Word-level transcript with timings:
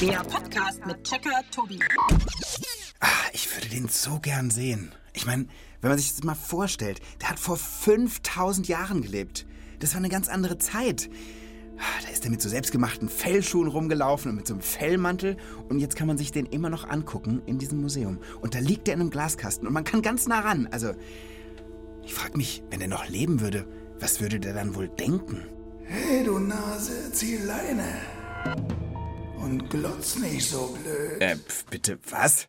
Der 0.00 0.18
Podcast 0.24 0.84
mit 0.86 1.02
Checker 1.04 1.40
Tobi. 1.50 1.78
Ah, 3.00 3.06
ich 3.32 3.54
würde 3.54 3.68
den 3.68 3.88
so 3.88 4.18
gern 4.20 4.50
sehen. 4.50 4.92
Ich 5.12 5.26
meine, 5.26 5.46
wenn 5.80 5.90
man 5.90 5.98
sich 5.98 6.10
das 6.14 6.24
mal 6.24 6.34
vorstellt, 6.34 7.00
der 7.20 7.30
hat 7.30 7.38
vor 7.38 7.56
5000 7.56 8.68
Jahren 8.68 9.02
gelebt. 9.02 9.46
Das 9.80 9.92
war 9.92 9.98
eine 9.98 10.08
ganz 10.08 10.28
andere 10.28 10.58
Zeit. 10.58 11.08
Ah, 11.78 12.02
Da 12.04 12.08
ist 12.10 12.24
er 12.24 12.30
mit 12.30 12.40
so 12.42 12.48
selbstgemachten 12.48 13.08
Fellschuhen 13.08 13.68
rumgelaufen 13.68 14.30
und 14.30 14.36
mit 14.36 14.46
so 14.46 14.54
einem 14.54 14.62
Fellmantel. 14.62 15.36
Und 15.68 15.78
jetzt 15.78 15.96
kann 15.96 16.06
man 16.06 16.18
sich 16.18 16.32
den 16.32 16.46
immer 16.46 16.70
noch 16.70 16.88
angucken 16.88 17.42
in 17.46 17.58
diesem 17.58 17.80
Museum. 17.80 18.18
Und 18.40 18.54
da 18.54 18.58
liegt 18.58 18.88
er 18.88 18.94
in 18.94 19.00
einem 19.00 19.10
Glaskasten 19.10 19.66
und 19.66 19.72
man 19.72 19.84
kann 19.84 20.02
ganz 20.02 20.26
nah 20.26 20.40
ran. 20.40 20.68
Also, 20.70 20.92
ich 22.02 22.14
frage 22.14 22.36
mich, 22.36 22.62
wenn 22.70 22.80
er 22.80 22.88
noch 22.88 23.08
leben 23.08 23.40
würde, 23.40 23.66
was 23.98 24.20
würde 24.20 24.40
der 24.40 24.54
dann 24.54 24.74
wohl 24.74 24.88
denken? 24.88 25.42
Hey, 25.84 26.24
du 26.24 26.38
Nase, 26.38 27.12
zieh 27.12 27.36
Leine. 27.38 28.00
Und 29.38 29.68
glotz 29.70 30.16
nicht 30.16 30.48
so 30.48 30.76
blöd. 30.82 31.20
Äh, 31.20 31.36
pf, 31.36 31.64
bitte, 31.66 31.98
was? 32.10 32.48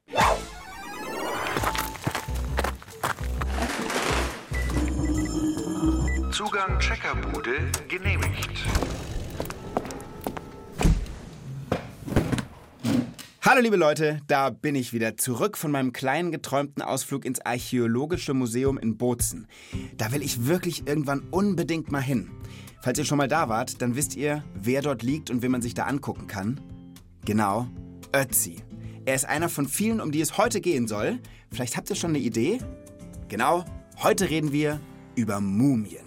Zugang 6.32 6.80
Checkerbude 6.80 7.72
genehmigt. 7.88 8.50
Hallo 13.42 13.62
liebe 13.62 13.78
Leute, 13.78 14.20
da 14.28 14.50
bin 14.50 14.76
ich 14.76 14.92
wieder 14.92 15.16
zurück 15.16 15.58
von 15.58 15.72
meinem 15.72 15.94
kleinen 15.94 16.32
geträumten 16.32 16.84
Ausflug 16.84 17.24
ins 17.24 17.40
Archäologische 17.40 18.34
Museum 18.34 18.78
in 18.78 18.98
Bozen. 18.98 19.48
Da 19.96 20.12
will 20.12 20.22
ich 20.22 20.48
wirklich 20.48 20.86
irgendwann 20.86 21.22
unbedingt 21.32 21.92
mal 21.92 22.02
hin. 22.02 22.30
Falls 22.82 23.00
ihr 23.00 23.06
schon 23.06 23.18
mal 23.18 23.28
da 23.28 23.50
wart, 23.50 23.82
dann 23.82 23.96
wisst 23.96 24.16
ihr, 24.16 24.44
wer 24.54 24.82
dort 24.82 25.02
liegt 25.02 25.30
und 25.30 25.42
wen 25.42 25.52
man 25.52 25.62
sich 25.62 25.74
da 25.74 25.86
angucken 25.86 26.28
kann. 26.28 26.60
Genau, 27.28 27.68
Ötzi. 28.16 28.56
Er 29.04 29.14
ist 29.14 29.26
einer 29.26 29.50
von 29.50 29.68
vielen, 29.68 30.00
um 30.00 30.14
die 30.14 30.22
es 30.22 30.38
heute 30.38 30.62
gehen 30.62 30.88
soll. 30.88 31.20
Vielleicht 31.52 31.76
habt 31.76 31.90
ihr 31.90 31.98
schon 31.98 32.12
eine 32.12 32.20
Idee? 32.20 32.60
Genau, 33.28 33.66
heute 34.02 34.30
reden 34.30 34.54
wir 34.54 34.80
über 35.16 35.42
Mumien. 35.42 36.06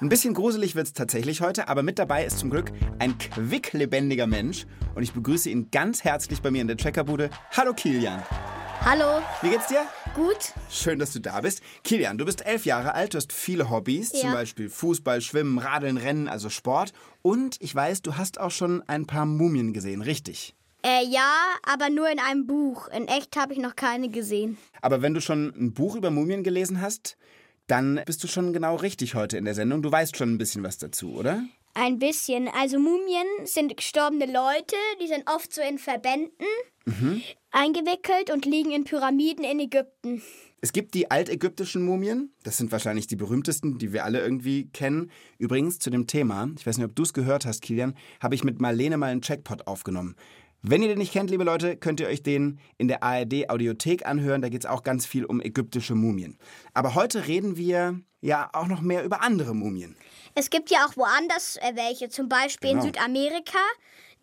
Ein 0.00 0.08
bisschen 0.08 0.32
gruselig 0.32 0.76
wird's 0.76 0.92
tatsächlich 0.92 1.40
heute, 1.40 1.66
aber 1.66 1.82
mit 1.82 1.98
dabei 1.98 2.24
ist 2.24 2.38
zum 2.38 2.50
Glück 2.50 2.70
ein 3.00 3.18
quicklebendiger 3.18 4.28
Mensch 4.28 4.66
und 4.94 5.02
ich 5.02 5.12
begrüße 5.12 5.50
ihn 5.50 5.72
ganz 5.72 6.04
herzlich 6.04 6.40
bei 6.40 6.52
mir 6.52 6.60
in 6.60 6.68
der 6.68 6.76
Checkerbude. 6.76 7.30
Hallo 7.56 7.74
Kilian. 7.74 8.22
Hallo, 8.80 9.22
Wie 9.42 9.50
geht's 9.50 9.66
dir? 9.66 9.86
Gut? 10.14 10.52
Schön, 10.70 10.98
dass 10.98 11.12
du 11.12 11.20
da 11.20 11.40
bist. 11.40 11.60
Kilian, 11.82 12.18
du 12.18 12.24
bist 12.24 12.44
elf 12.46 12.64
Jahre 12.64 12.94
alt, 12.94 13.14
du 13.14 13.18
hast 13.18 13.32
viele 13.32 13.68
Hobbys, 13.70 14.10
zum 14.12 14.30
Ja. 14.30 14.32
Beispiel 14.32 14.68
Fußball, 14.70 15.20
Schwimmen, 15.20 15.58
Radeln, 15.58 15.96
Rennen, 15.96 16.28
also 16.28 16.48
Sport. 16.50 16.92
Und 17.22 17.56
ich 17.60 17.74
weiß, 17.74 18.02
du 18.02 18.16
hast 18.16 18.38
auch 18.38 18.50
schon 18.50 18.82
ein 18.86 19.06
paar 19.06 19.26
Mumien 19.26 19.72
gesehen, 19.72 20.02
richtig? 20.02 20.54
Äh, 20.84 21.04
ja, 21.08 21.32
aber 21.62 21.88
nur 21.90 22.08
in 22.10 22.18
einem 22.18 22.46
Buch. 22.46 22.88
In 22.88 23.08
echt 23.08 23.36
habe 23.36 23.52
ich 23.54 23.58
noch 23.58 23.74
keine 23.74 24.08
gesehen. 24.10 24.56
Aber 24.82 25.02
wenn 25.02 25.14
du 25.14 25.20
schon 25.20 25.52
ein 25.56 25.72
Buch 25.72 25.96
über 25.96 26.10
Mumien 26.10 26.44
gelesen 26.44 26.80
hast, 26.80 27.16
dann 27.66 28.00
bist 28.04 28.22
du 28.22 28.28
schon 28.28 28.52
genau 28.52 28.76
richtig 28.76 29.14
heute 29.14 29.38
in 29.38 29.46
der 29.46 29.54
Sendung. 29.54 29.80
Du 29.82 29.90
weißt 29.90 30.16
schon 30.16 30.34
ein 30.34 30.38
bisschen 30.38 30.62
was 30.62 30.76
dazu, 30.78 31.14
oder? 31.14 31.42
Ein 31.74 31.98
bisschen. 31.98 32.48
Also 32.48 32.78
Mumien 32.78 33.26
sind 33.44 33.76
gestorbene 33.76 34.26
Leute, 34.26 34.76
die 35.02 35.08
sind 35.08 35.24
oft 35.28 35.52
so 35.52 35.60
in 35.60 35.78
Verbänden 35.78 36.46
eingewickelt 37.50 38.30
und 38.32 38.44
liegen 38.44 38.70
in 38.70 38.84
Pyramiden 38.84 39.44
in 39.44 39.58
Ägypten. 39.58 40.22
Es 40.60 40.72
gibt 40.72 40.94
die 40.94 41.10
altägyptischen 41.10 41.84
Mumien. 41.84 42.32
Das 42.42 42.56
sind 42.56 42.72
wahrscheinlich 42.72 43.06
die 43.06 43.16
berühmtesten, 43.16 43.78
die 43.78 43.92
wir 43.92 44.04
alle 44.04 44.20
irgendwie 44.20 44.68
kennen. 44.70 45.10
Übrigens 45.38 45.78
zu 45.78 45.90
dem 45.90 46.06
Thema, 46.06 46.48
ich 46.58 46.66
weiß 46.66 46.78
nicht, 46.78 46.86
ob 46.86 46.96
du 46.96 47.02
es 47.02 47.12
gehört 47.12 47.44
hast, 47.44 47.60
Kilian, 47.60 47.94
habe 48.20 48.34
ich 48.34 48.44
mit 48.44 48.60
Marlene 48.60 48.96
mal 48.96 49.10
einen 49.10 49.22
Checkpot 49.22 49.66
aufgenommen. 49.66 50.14
Wenn 50.62 50.82
ihr 50.82 50.88
den 50.88 50.98
nicht 50.98 51.12
kennt, 51.12 51.28
liebe 51.28 51.44
Leute, 51.44 51.76
könnt 51.76 52.00
ihr 52.00 52.06
euch 52.06 52.22
den 52.22 52.58
in 52.78 52.88
der 52.88 53.02
ARD 53.02 53.50
Audiothek 53.50 54.06
anhören. 54.06 54.40
Da 54.40 54.48
geht 54.48 54.62
es 54.64 54.70
auch 54.70 54.82
ganz 54.82 55.04
viel 55.04 55.26
um 55.26 55.42
ägyptische 55.42 55.94
Mumien. 55.94 56.38
Aber 56.72 56.94
heute 56.94 57.26
reden 57.26 57.58
wir 57.58 58.00
ja 58.24 58.48
auch 58.52 58.66
noch 58.66 58.80
mehr 58.80 59.04
über 59.04 59.22
andere 59.22 59.54
Mumien. 59.54 59.96
Es 60.34 60.50
gibt 60.50 60.70
ja 60.70 60.86
auch 60.86 60.96
woanders 60.96 61.56
äh, 61.56 61.72
welche, 61.76 62.08
zum 62.08 62.28
Beispiel 62.28 62.70
Genau. 62.70 62.82
in 62.82 62.88
Südamerika 62.88 63.58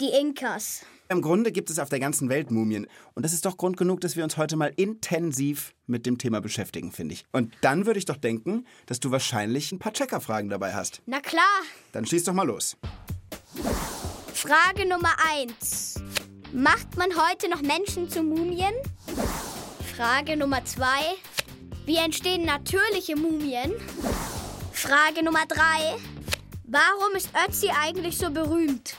die 0.01 0.09
Inkas. 0.09 0.81
Im 1.09 1.21
Grunde 1.21 1.51
gibt 1.51 1.69
es 1.69 1.77
auf 1.77 1.89
der 1.89 1.99
ganzen 1.99 2.29
Welt 2.29 2.51
Mumien. 2.51 2.87
Und 3.13 3.23
das 3.23 3.33
ist 3.33 3.45
doch 3.45 3.57
Grund 3.57 3.75
genug, 3.77 3.99
dass 4.01 4.15
wir 4.15 4.23
uns 4.23 4.37
heute 4.37 4.55
mal 4.55 4.71
intensiv 4.77 5.73
mit 5.85 6.05
dem 6.05 6.17
Thema 6.17 6.39
beschäftigen, 6.41 6.91
finde 6.91 7.13
ich. 7.13 7.25
Und 7.33 7.53
dann 7.61 7.85
würde 7.85 7.99
ich 7.99 8.05
doch 8.05 8.15
denken, 8.17 8.65
dass 8.85 8.99
du 9.01 9.11
wahrscheinlich 9.11 9.71
ein 9.71 9.79
paar 9.79 9.93
Checkerfragen 9.93 10.49
dabei 10.49 10.73
hast. 10.73 11.01
Na 11.05 11.19
klar. 11.19 11.43
Dann 11.91 12.05
schieß 12.05 12.23
doch 12.23 12.33
mal 12.33 12.47
los. 12.47 12.77
Frage 14.33 14.87
Nummer 14.87 15.13
1. 15.37 15.95
Macht 16.53 16.97
man 16.97 17.09
heute 17.15 17.49
noch 17.49 17.61
Menschen 17.61 18.09
zu 18.09 18.23
Mumien? 18.23 18.73
Frage 19.95 20.37
Nummer 20.37 20.63
2. 20.63 20.85
Wie 21.91 21.97
entstehen 21.97 22.45
natürliche 22.45 23.17
Mumien? 23.17 23.73
Frage 24.71 25.25
Nummer 25.25 25.45
3. 25.45 25.59
Warum 26.63 27.15
ist 27.17 27.31
Ötzi 27.45 27.69
eigentlich 27.69 28.17
so 28.17 28.31
berühmt? 28.31 28.95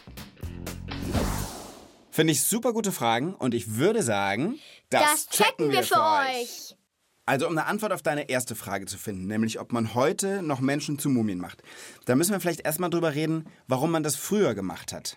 Finde 2.10 2.34
ich 2.34 2.42
super 2.42 2.74
gute 2.74 2.92
Fragen 2.92 3.34
und 3.34 3.54
ich 3.54 3.76
würde 3.76 4.02
sagen, 4.02 4.58
das, 4.90 5.26
Das 5.26 5.28
checken 5.30 5.70
wir 5.70 5.84
für 5.84 6.02
euch. 6.02 6.76
Also 7.24 7.46
um 7.46 7.56
eine 7.56 7.66
Antwort 7.66 7.94
auf 7.94 8.02
deine 8.02 8.28
erste 8.28 8.54
Frage 8.54 8.84
zu 8.84 8.98
finden, 8.98 9.26
nämlich 9.26 9.58
ob 9.58 9.72
man 9.72 9.94
heute 9.94 10.42
noch 10.42 10.60
Menschen 10.60 10.98
zu 10.98 11.08
Mumien 11.08 11.38
macht, 11.38 11.62
da 12.04 12.14
müssen 12.14 12.32
wir 12.32 12.40
vielleicht 12.40 12.66
erstmal 12.66 12.90
drüber 12.90 13.14
reden, 13.14 13.48
warum 13.68 13.90
man 13.90 14.02
das 14.02 14.16
früher 14.16 14.54
gemacht 14.54 14.92
hat. 14.92 15.16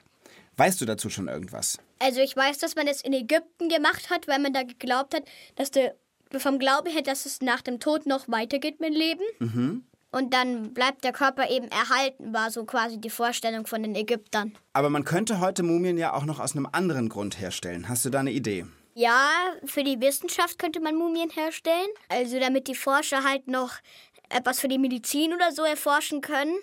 Weißt 0.55 0.79
du 0.79 0.85
dazu 0.85 1.09
schon 1.09 1.27
irgendwas? 1.27 1.77
Also 1.99 2.21
ich 2.21 2.37
weiß, 2.37 2.57
dass 2.59 2.77
man 2.77 2.87
es 2.87 3.01
in 3.01 3.11
Ägypten 3.11 3.67
gemacht 3.67 4.09
hat, 4.09 4.29
weil 4.29 4.39
man 4.39 4.53
da 4.53 4.63
geglaubt 4.63 5.13
hat, 5.13 5.23
dass 5.57 5.71
der 5.71 5.95
vom 6.39 6.59
Glauben 6.59 6.89
her, 6.89 7.01
dass 7.01 7.25
es 7.25 7.41
nach 7.41 7.61
dem 7.61 7.79
Tod 7.79 8.05
noch 8.05 8.27
weitergeht 8.27 8.79
mit 8.79 8.89
dem 8.89 8.95
Leben. 8.95 9.85
Und 10.11 10.33
dann 10.33 10.73
bleibt 10.73 11.03
der 11.03 11.11
Körper 11.11 11.49
eben 11.49 11.67
erhalten, 11.67 12.33
war 12.33 12.49
so 12.49 12.63
quasi 12.63 12.99
die 12.99 13.09
Vorstellung 13.09 13.67
von 13.67 13.83
den 13.83 13.95
Ägyptern. 13.95 14.57
Aber 14.71 14.89
man 14.89 15.03
könnte 15.03 15.41
heute 15.41 15.61
Mumien 15.61 15.97
ja 15.97 16.13
auch 16.13 16.23
noch 16.23 16.39
aus 16.39 16.55
einem 16.55 16.69
anderen 16.71 17.09
Grund 17.09 17.39
herstellen. 17.39 17.89
Hast 17.89 18.05
du 18.05 18.09
da 18.09 18.21
eine 18.21 18.31
Idee? 18.31 18.65
Ja, 18.93 19.29
für 19.65 19.83
die 19.83 19.99
Wissenschaft 19.99 20.57
könnte 20.57 20.79
man 20.79 20.95
Mumien 20.95 21.29
herstellen. 21.29 21.89
Also 22.07 22.39
damit 22.39 22.69
die 22.69 22.75
Forscher 22.75 23.25
halt 23.25 23.47
noch 23.49 23.73
etwas 24.29 24.61
für 24.61 24.69
die 24.69 24.77
Medizin 24.79 25.33
oder 25.33 25.51
so 25.51 25.63
erforschen 25.63 26.21
können. 26.21 26.55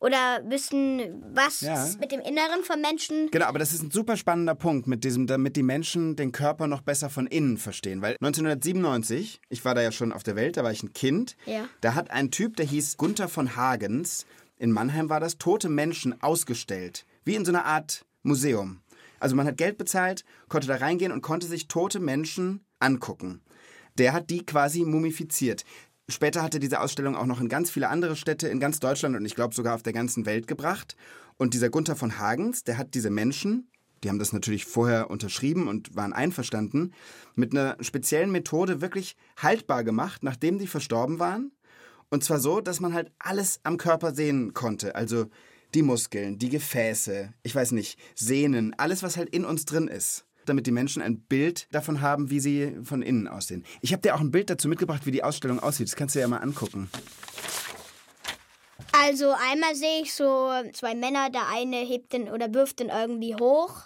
Oder 0.00 0.42
wissen, 0.48 1.22
was 1.34 1.60
Ja. 1.60 1.86
mit 2.00 2.10
dem 2.10 2.20
Inneren 2.20 2.62
von 2.64 2.80
Menschen. 2.80 3.30
Genau, 3.30 3.44
aber 3.46 3.58
das 3.58 3.72
ist 3.74 3.82
ein 3.82 3.90
super 3.90 4.16
spannender 4.16 4.54
Punkt, 4.54 4.86
mit 4.86 5.04
diesem, 5.04 5.26
damit 5.26 5.56
die 5.56 5.62
Menschen 5.62 6.16
den 6.16 6.32
Körper 6.32 6.66
noch 6.66 6.80
besser 6.80 7.10
von 7.10 7.26
innen 7.26 7.58
verstehen. 7.58 8.00
Weil 8.00 8.16
1997, 8.20 9.40
ich 9.50 9.64
war 9.64 9.74
da 9.74 9.82
ja 9.82 9.92
schon 9.92 10.12
auf 10.12 10.22
der 10.22 10.36
Welt, 10.36 10.56
da 10.56 10.64
war 10.64 10.72
ich 10.72 10.82
ein 10.82 10.92
Kind, 10.94 11.36
Ja. 11.46 11.68
da 11.82 11.94
hat 11.94 12.10
ein 12.10 12.30
Typ, 12.30 12.56
der 12.56 12.66
hieß 12.66 12.96
Gunther 12.96 13.28
von 13.28 13.56
Hagens, 13.56 14.26
in 14.58 14.72
Mannheim 14.72 15.08
war 15.10 15.20
das, 15.20 15.38
tote 15.38 15.68
Menschen 15.68 16.20
ausgestellt. 16.22 17.04
Wie 17.24 17.34
in 17.34 17.44
so 17.44 17.52
einer 17.52 17.64
Art 17.66 18.04
Museum. 18.22 18.80
Also 19.18 19.36
man 19.36 19.46
hat 19.46 19.58
Geld 19.58 19.76
bezahlt, 19.76 20.24
konnte 20.48 20.66
da 20.66 20.76
reingehen 20.76 21.12
und 21.12 21.20
konnte 21.20 21.46
sich 21.46 21.68
tote 21.68 22.00
Menschen 22.00 22.64
angucken. 22.78 23.42
Der 23.98 24.12
hat 24.14 24.30
die 24.30 24.46
quasi 24.46 24.84
mumifiziert. 24.84 25.64
Später 26.10 26.42
hat 26.42 26.54
er 26.54 26.60
diese 26.60 26.80
Ausstellung 26.80 27.14
auch 27.14 27.26
noch 27.26 27.40
in 27.40 27.48
ganz 27.48 27.70
viele 27.70 27.88
andere 27.88 28.16
Städte 28.16 28.48
in 28.48 28.60
ganz 28.60 28.80
Deutschland 28.80 29.16
und 29.16 29.24
ich 29.24 29.34
glaube 29.34 29.54
sogar 29.54 29.74
auf 29.74 29.82
der 29.82 29.92
ganzen 29.92 30.26
Welt 30.26 30.46
gebracht. 30.46 30.96
Und 31.36 31.54
dieser 31.54 31.70
Gunther 31.70 31.96
von 31.96 32.18
Hagens, 32.18 32.64
der 32.64 32.78
hat 32.78 32.94
diese 32.94 33.10
Menschen, 33.10 33.68
die 34.02 34.08
haben 34.08 34.18
das 34.18 34.32
natürlich 34.32 34.64
vorher 34.64 35.10
unterschrieben 35.10 35.68
und 35.68 35.94
waren 35.94 36.12
einverstanden, 36.12 36.92
mit 37.34 37.52
einer 37.52 37.76
speziellen 37.80 38.30
Methode 38.30 38.80
wirklich 38.80 39.16
haltbar 39.36 39.84
gemacht, 39.84 40.22
nachdem 40.22 40.58
die 40.58 40.66
verstorben 40.66 41.18
waren. 41.18 41.52
Und 42.08 42.24
zwar 42.24 42.40
so, 42.40 42.60
dass 42.60 42.80
man 42.80 42.92
halt 42.92 43.12
alles 43.18 43.60
am 43.62 43.76
Körper 43.76 44.12
sehen 44.12 44.52
konnte. 44.52 44.96
Also 44.96 45.26
die 45.74 45.82
Muskeln, 45.82 46.38
die 46.38 46.48
Gefäße, 46.48 47.32
ich 47.42 47.54
weiß 47.54 47.72
nicht, 47.72 47.98
Sehnen, 48.16 48.74
alles, 48.78 49.02
was 49.02 49.16
halt 49.16 49.30
in 49.30 49.44
uns 49.44 49.64
drin 49.64 49.86
ist. 49.86 50.24
Damit 50.46 50.66
die 50.66 50.72
Menschen 50.72 51.02
ein 51.02 51.20
Bild 51.20 51.68
davon 51.70 52.00
haben, 52.00 52.30
wie 52.30 52.40
sie 52.40 52.76
von 52.82 53.02
innen 53.02 53.28
aussehen. 53.28 53.64
Ich 53.80 53.92
habe 53.92 54.02
dir 54.02 54.14
auch 54.14 54.20
ein 54.20 54.30
Bild 54.30 54.50
dazu 54.50 54.68
mitgebracht, 54.68 55.06
wie 55.06 55.10
die 55.10 55.22
Ausstellung 55.22 55.60
aussieht. 55.60 55.88
Das 55.88 55.96
kannst 55.96 56.14
du 56.14 56.18
dir 56.18 56.22
ja 56.22 56.28
mal 56.28 56.38
angucken. 56.38 56.88
Also 58.92 59.30
einmal 59.30 59.74
sehe 59.74 60.02
ich 60.02 60.14
so 60.14 60.50
zwei 60.72 60.94
Männer, 60.94 61.30
der 61.30 61.48
eine 61.48 61.76
hebt 61.78 62.12
den 62.12 62.28
oder 62.28 62.52
wirft 62.52 62.80
den 62.80 62.88
irgendwie 62.88 63.34
hoch. 63.34 63.82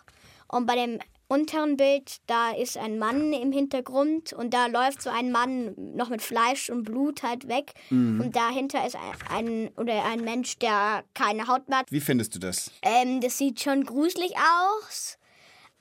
Und 0.48 0.66
bei 0.66 0.76
dem 0.76 0.98
unteren 1.28 1.76
Bild, 1.76 2.18
da 2.26 2.52
ist 2.52 2.76
ein 2.76 2.98
Mann 2.98 3.32
im 3.32 3.50
Hintergrund 3.50 4.32
und 4.32 4.54
da 4.54 4.66
läuft 4.66 5.02
so 5.02 5.10
ein 5.10 5.32
Mann 5.32 5.74
noch 5.76 6.08
mit 6.10 6.22
Fleisch 6.22 6.70
und 6.70 6.84
Blut 6.84 7.22
halt 7.22 7.48
weg. 7.48 7.72
Und 7.90 8.36
dahinter 8.36 8.86
ist 8.86 8.96
ein, 8.96 9.12
ein 9.30 9.70
oder 9.76 10.04
ein 10.04 10.20
Mensch, 10.20 10.58
der 10.58 11.04
keine 11.14 11.48
Haut 11.48 11.68
mehr 11.68 11.78
hat. 11.78 11.90
Wie 11.90 12.00
findest 12.00 12.34
du 12.34 12.38
das? 12.38 12.70
Ähm, 12.82 13.20
das 13.20 13.38
sieht 13.38 13.60
schon 13.60 13.84
gruselig 13.84 14.34
aus, 14.36 15.18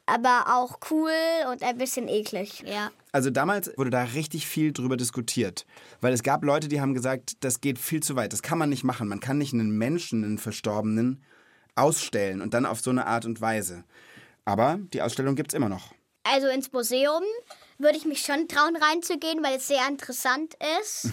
aber 0.06 0.46
auch 0.48 0.80
cool 0.92 1.12
und 1.52 1.64
ein 1.64 1.78
bisschen 1.78 2.08
eklig. 2.08 2.64
Ja. 2.66 2.92
Also 3.12 3.30
damals 3.30 3.72
wurde 3.78 3.90
da 3.90 4.04
richtig 4.04 4.48
viel 4.48 4.74
drüber 4.74 4.98
diskutiert, 4.98 5.66
weil 6.02 6.14
es 6.14 6.24
gab 6.24 6.44
Leute, 6.44 6.68
die 6.68 6.82
haben 6.82 6.94
gesagt, 6.94 7.44
das 7.44 7.62
geht 7.62 7.80
viel 7.80 8.02
zu 8.02 8.16
weit, 8.16 8.34
das 8.34 8.42
kann 8.42 8.58
man 8.58 8.70
nicht 8.70 8.84
machen. 8.84 9.08
Man 9.08 9.20
kann 9.20 9.38
nicht 9.38 9.54
einen 9.54 9.78
Menschen, 9.78 10.24
einen 10.24 10.38
Verstorbenen, 10.38 11.24
ausstellen 11.76 12.42
und 12.42 12.54
dann 12.54 12.66
auf 12.66 12.82
so 12.82 12.92
eine 12.92 13.08
Art 13.08 13.26
und 13.26 13.42
Weise. 13.42 13.84
Aber 14.46 14.80
die 14.94 15.02
Ausstellung 15.02 15.36
gibt's 15.36 15.54
immer 15.54 15.70
noch. 15.70 15.94
Also 16.24 16.48
ins 16.48 16.72
Museum 16.72 17.24
würde 17.78 17.98
ich 17.98 18.06
mich 18.06 18.22
schon 18.22 18.48
trauen 18.48 18.76
reinzugehen, 18.76 19.44
weil 19.44 19.58
es 19.58 19.68
sehr 19.68 19.88
interessant 19.88 20.56
ist. 20.82 21.10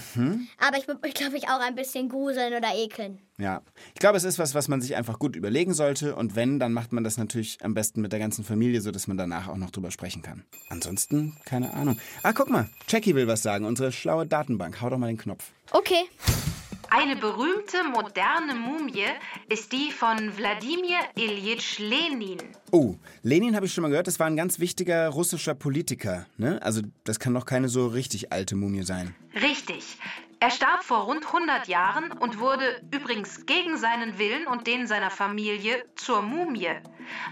Aber 0.59 0.79
ich 0.79 0.87
würde 0.89 1.01
mich, 1.03 1.15
glaube 1.15 1.37
ich, 1.37 1.49
auch 1.49 1.61
ein 1.61 1.75
bisschen 1.75 2.09
gruseln 2.09 2.55
oder 2.55 2.75
ekeln. 2.75 3.19
Ja, 3.39 3.63
ich 3.95 4.01
glaube, 4.01 4.19
es 4.19 4.25
ist 4.25 4.39
was, 4.39 4.55
was 4.55 4.69
man 4.69 4.83
sich 4.83 4.97
einfach 4.97 5.19
gut 5.19 5.35
überlegen 5.35 5.73
sollte. 5.73 6.15
Und 6.15 6.37
wenn, 6.37 6.59
dann 6.59 6.73
macht 6.73 6.93
man 6.93 7.05
das 7.05 7.17
natürlich 7.17 7.59
am 7.63 7.73
besten 7.73 8.03
mit 8.03 8.13
der 8.13 8.19
ganzen 8.19 8.45
Familie, 8.45 8.81
sodass 8.83 9.07
man 9.07 9.17
danach 9.17 9.49
auch 9.49 9.57
noch 9.57 9.71
drüber 9.71 9.91
sprechen 9.91 10.23
kann. 10.23 10.45
Ansonsten, 10.69 11.37
keine 11.47 11.73
Ahnung. 11.73 11.99
Ah, 12.23 12.33
guck 12.33 12.51
mal, 12.51 12.69
Jackie 12.89 13.15
will 13.15 13.27
was 13.27 13.43
sagen, 13.43 13.65
unsere 13.65 13.93
schlaue 13.93 14.27
Datenbank. 14.27 14.81
Hau 14.81 14.91
doch 14.91 14.99
mal 14.99 15.07
den 15.07 15.19
Knopf. 15.19 15.53
Okay. 15.71 16.05
Eine 16.93 17.15
berühmte 17.15 17.85
moderne 17.85 18.57
Mumie 18.57 19.07
ist 19.49 19.71
die 19.71 19.93
von 19.93 20.37
Wladimir 20.37 20.99
Ilyich 21.15 21.79
Lenin. 21.79 22.39
Oh, 22.73 22.97
Lenin 23.23 23.55
habe 23.55 23.67
ich 23.67 23.73
schon 23.73 23.83
mal 23.83 23.91
gehört, 23.91 24.09
das 24.09 24.19
war 24.19 24.27
ein 24.27 24.37
ganz 24.37 24.59
wichtiger 24.59 25.09
russischer 25.09 25.55
Politiker. 25.55 26.27
Ne? 26.37 26.61
Also, 26.63 26.83
das 27.05 27.21
kann 27.21 27.33
doch 27.33 27.47
keine 27.47 27.69
so 27.69 27.87
richtig 27.87 28.33
alte 28.33 28.57
Mumie 28.57 28.83
sein. 28.83 29.15
Richtig. 29.41 29.99
Er 30.41 30.51
starb 30.51 30.83
vor 30.83 31.05
rund 31.05 31.27
100 31.27 31.69
Jahren 31.69 32.11
und 32.11 32.41
wurde 32.41 32.83
übrigens 32.91 33.47
gegen 33.47 33.77
seinen 33.77 34.19
Willen 34.19 34.49
und 34.49 34.67
den 34.67 34.89
seiner 34.89 35.11
Familie 35.11 35.85
zur 35.95 36.23
Mumie. 36.23 36.75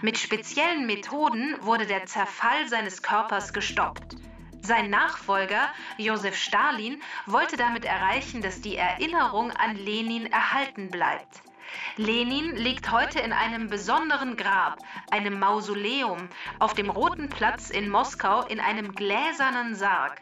Mit 0.02 0.18
speziellen 0.18 0.86
Methoden 0.86 1.56
wurde 1.62 1.86
der 1.86 2.06
Zerfall 2.06 2.68
seines 2.68 3.02
Körpers 3.02 3.52
gestoppt. 3.52 4.14
Sein 4.68 4.90
Nachfolger, 4.90 5.70
Josef 5.96 6.36
Stalin, 6.36 7.02
wollte 7.24 7.56
damit 7.56 7.86
erreichen, 7.86 8.42
dass 8.42 8.60
die 8.60 8.76
Erinnerung 8.76 9.50
an 9.50 9.76
Lenin 9.76 10.26
erhalten 10.26 10.90
bleibt. 10.90 11.40
Lenin 11.96 12.54
liegt 12.54 12.92
heute 12.92 13.18
in 13.18 13.32
einem 13.32 13.68
besonderen 13.70 14.36
Grab, 14.36 14.76
einem 15.10 15.38
Mausoleum, 15.38 16.28
auf 16.58 16.74
dem 16.74 16.90
Roten 16.90 17.30
Platz 17.30 17.70
in 17.70 17.88
Moskau 17.88 18.42
in 18.42 18.60
einem 18.60 18.94
gläsernen 18.94 19.74
Sarg. 19.74 20.20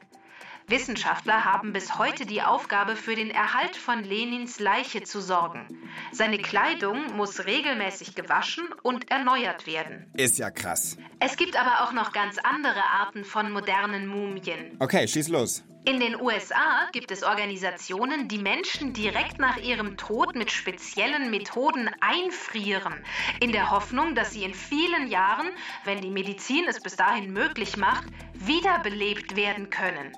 Wissenschaftler 0.69 1.45
haben 1.45 1.73
bis 1.73 1.97
heute 1.99 2.27
die 2.27 2.43
Aufgabe, 2.43 2.97
für 2.97 3.15
den 3.15 3.31
Erhalt 3.31 3.77
von 3.77 4.03
Lenins 4.03 4.59
Leiche 4.59 5.03
zu 5.03 5.21
sorgen. 5.21 5.69
Seine 6.13 6.39
Kleidung 6.39 7.17
muss 7.17 7.47
regelmäßig 7.47 8.15
gewaschen 8.15 8.67
und 8.83 9.11
erneuert 9.11 9.67
werden. 9.67 10.11
Ist 10.15 10.39
ja 10.39 10.51
krass. 10.51 10.97
Es 11.21 11.37
gibt 11.37 11.57
aber 11.57 11.85
auch 11.85 11.93
noch 11.93 12.13
ganz 12.13 12.39
andere 12.39 12.83
Arten 12.83 13.25
von 13.25 13.53
modernen 13.53 14.09
Mumien. 14.09 14.77
Okay, 14.81 15.07
schieß 15.07 15.29
los. 15.29 15.63
In 15.89 16.01
den 16.01 16.21
USA 16.21 16.89
gibt 16.91 17.13
es 17.13 17.23
Organisationen, 17.23 18.27
die 18.27 18.39
Menschen 18.39 18.93
direkt 18.93 19.39
nach 19.39 19.57
ihrem 19.57 19.97
Tod 19.97 20.35
mit 20.35 20.51
speziellen 20.51 21.31
Methoden 21.31 21.89
einfrieren, 22.01 23.05
in 23.39 23.53
der 23.53 23.71
Hoffnung, 23.71 24.17
dass 24.17 24.33
sie 24.33 24.43
in 24.43 24.53
vielen 24.53 25.07
Jahren, 25.07 25.49
wenn 25.85 26.01
die 26.01 26.11
Medizin 26.11 26.67
es 26.67 26.81
bis 26.81 26.97
dahin 26.97 27.33
möglich 27.33 27.77
macht, 27.77 28.09
wiederbelebt 28.35 29.37
werden 29.37 29.71
können. 29.71 30.13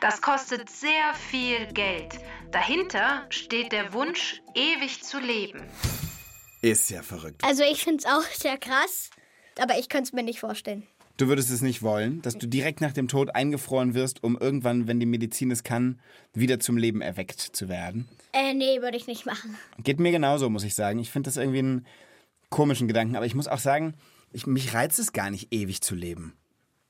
Das 0.00 0.22
kostet 0.22 0.70
sehr 0.70 1.12
viel 1.12 1.66
Geld. 1.74 2.18
Dahinter 2.50 3.26
steht 3.28 3.72
der 3.72 3.92
Wunsch, 3.92 4.40
ewig 4.54 5.02
zu 5.02 5.20
leben. 5.20 5.68
Ist 6.62 6.88
ja 6.88 7.02
verrückt. 7.02 7.44
Also 7.44 7.62
ich 7.62 7.84
finde 7.84 7.98
es 7.98 8.06
auch 8.06 8.22
sehr 8.22 8.56
krass, 8.56 9.10
aber 9.58 9.78
ich 9.78 9.90
könnte 9.90 10.04
es 10.04 10.12
mir 10.14 10.22
nicht 10.22 10.40
vorstellen. 10.40 10.86
Du 11.20 11.28
würdest 11.28 11.50
es 11.50 11.60
nicht 11.60 11.82
wollen, 11.82 12.22
dass 12.22 12.38
du 12.38 12.46
direkt 12.46 12.80
nach 12.80 12.94
dem 12.94 13.06
Tod 13.06 13.34
eingefroren 13.34 13.92
wirst, 13.92 14.24
um 14.24 14.38
irgendwann, 14.38 14.88
wenn 14.88 15.00
die 15.00 15.04
Medizin 15.04 15.50
es 15.50 15.62
kann, 15.62 16.00
wieder 16.32 16.60
zum 16.60 16.78
Leben 16.78 17.02
erweckt 17.02 17.40
zu 17.40 17.68
werden. 17.68 18.08
Äh, 18.32 18.54
nee, 18.54 18.80
würde 18.80 18.96
ich 18.96 19.06
nicht 19.06 19.26
machen. 19.26 19.54
Geht 19.84 20.00
mir 20.00 20.12
genauso, 20.12 20.48
muss 20.48 20.64
ich 20.64 20.74
sagen. 20.74 20.98
Ich 20.98 21.10
finde 21.10 21.28
das 21.28 21.36
irgendwie 21.36 21.58
einen 21.58 21.86
komischen 22.48 22.88
Gedanken. 22.88 23.16
Aber 23.16 23.26
ich 23.26 23.34
muss 23.34 23.48
auch 23.48 23.58
sagen, 23.58 23.92
ich, 24.32 24.46
mich 24.46 24.72
reizt 24.72 24.98
es 24.98 25.12
gar 25.12 25.28
nicht, 25.28 25.52
ewig 25.52 25.82
zu 25.82 25.94
leben. 25.94 26.32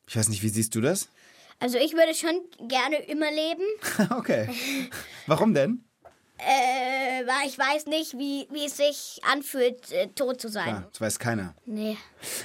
Ich 0.06 0.15
weiß 0.15 0.29
nicht, 0.29 0.44
wie 0.44 0.49
siehst 0.49 0.77
du 0.77 0.81
das? 0.81 1.09
Also 1.59 1.79
ich 1.79 1.94
würde 1.94 2.15
schon 2.15 2.69
gerne 2.69 2.99
immer 3.09 3.32
leben, 3.32 3.65
okay. 4.17 4.49
Warum 5.27 5.55
denn? 5.55 5.82
Äh, 6.47 7.27
weil 7.27 7.49
ich 7.49 7.59
weiß 7.59 7.87
nicht, 7.87 8.15
wie, 8.19 8.49
wie 8.51 8.67
es 8.67 8.77
sich 8.77 9.21
anfühlt, 9.31 9.93
äh, 9.93 10.09
tot 10.09 10.41
zu 10.41 10.49
sein. 10.49 10.69
Ja, 10.69 10.85
das 10.91 11.01
weiß 11.01 11.19
keiner. 11.19 11.55
Nee. 11.67 11.97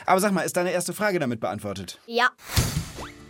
Aber 0.06 0.20
sag 0.20 0.32
mal, 0.32 0.42
ist 0.42 0.58
deine 0.58 0.72
erste 0.72 0.94
Frage 0.94 1.20
damit 1.20 1.40
beantwortet? 1.40 2.00
Ja. 2.06 2.30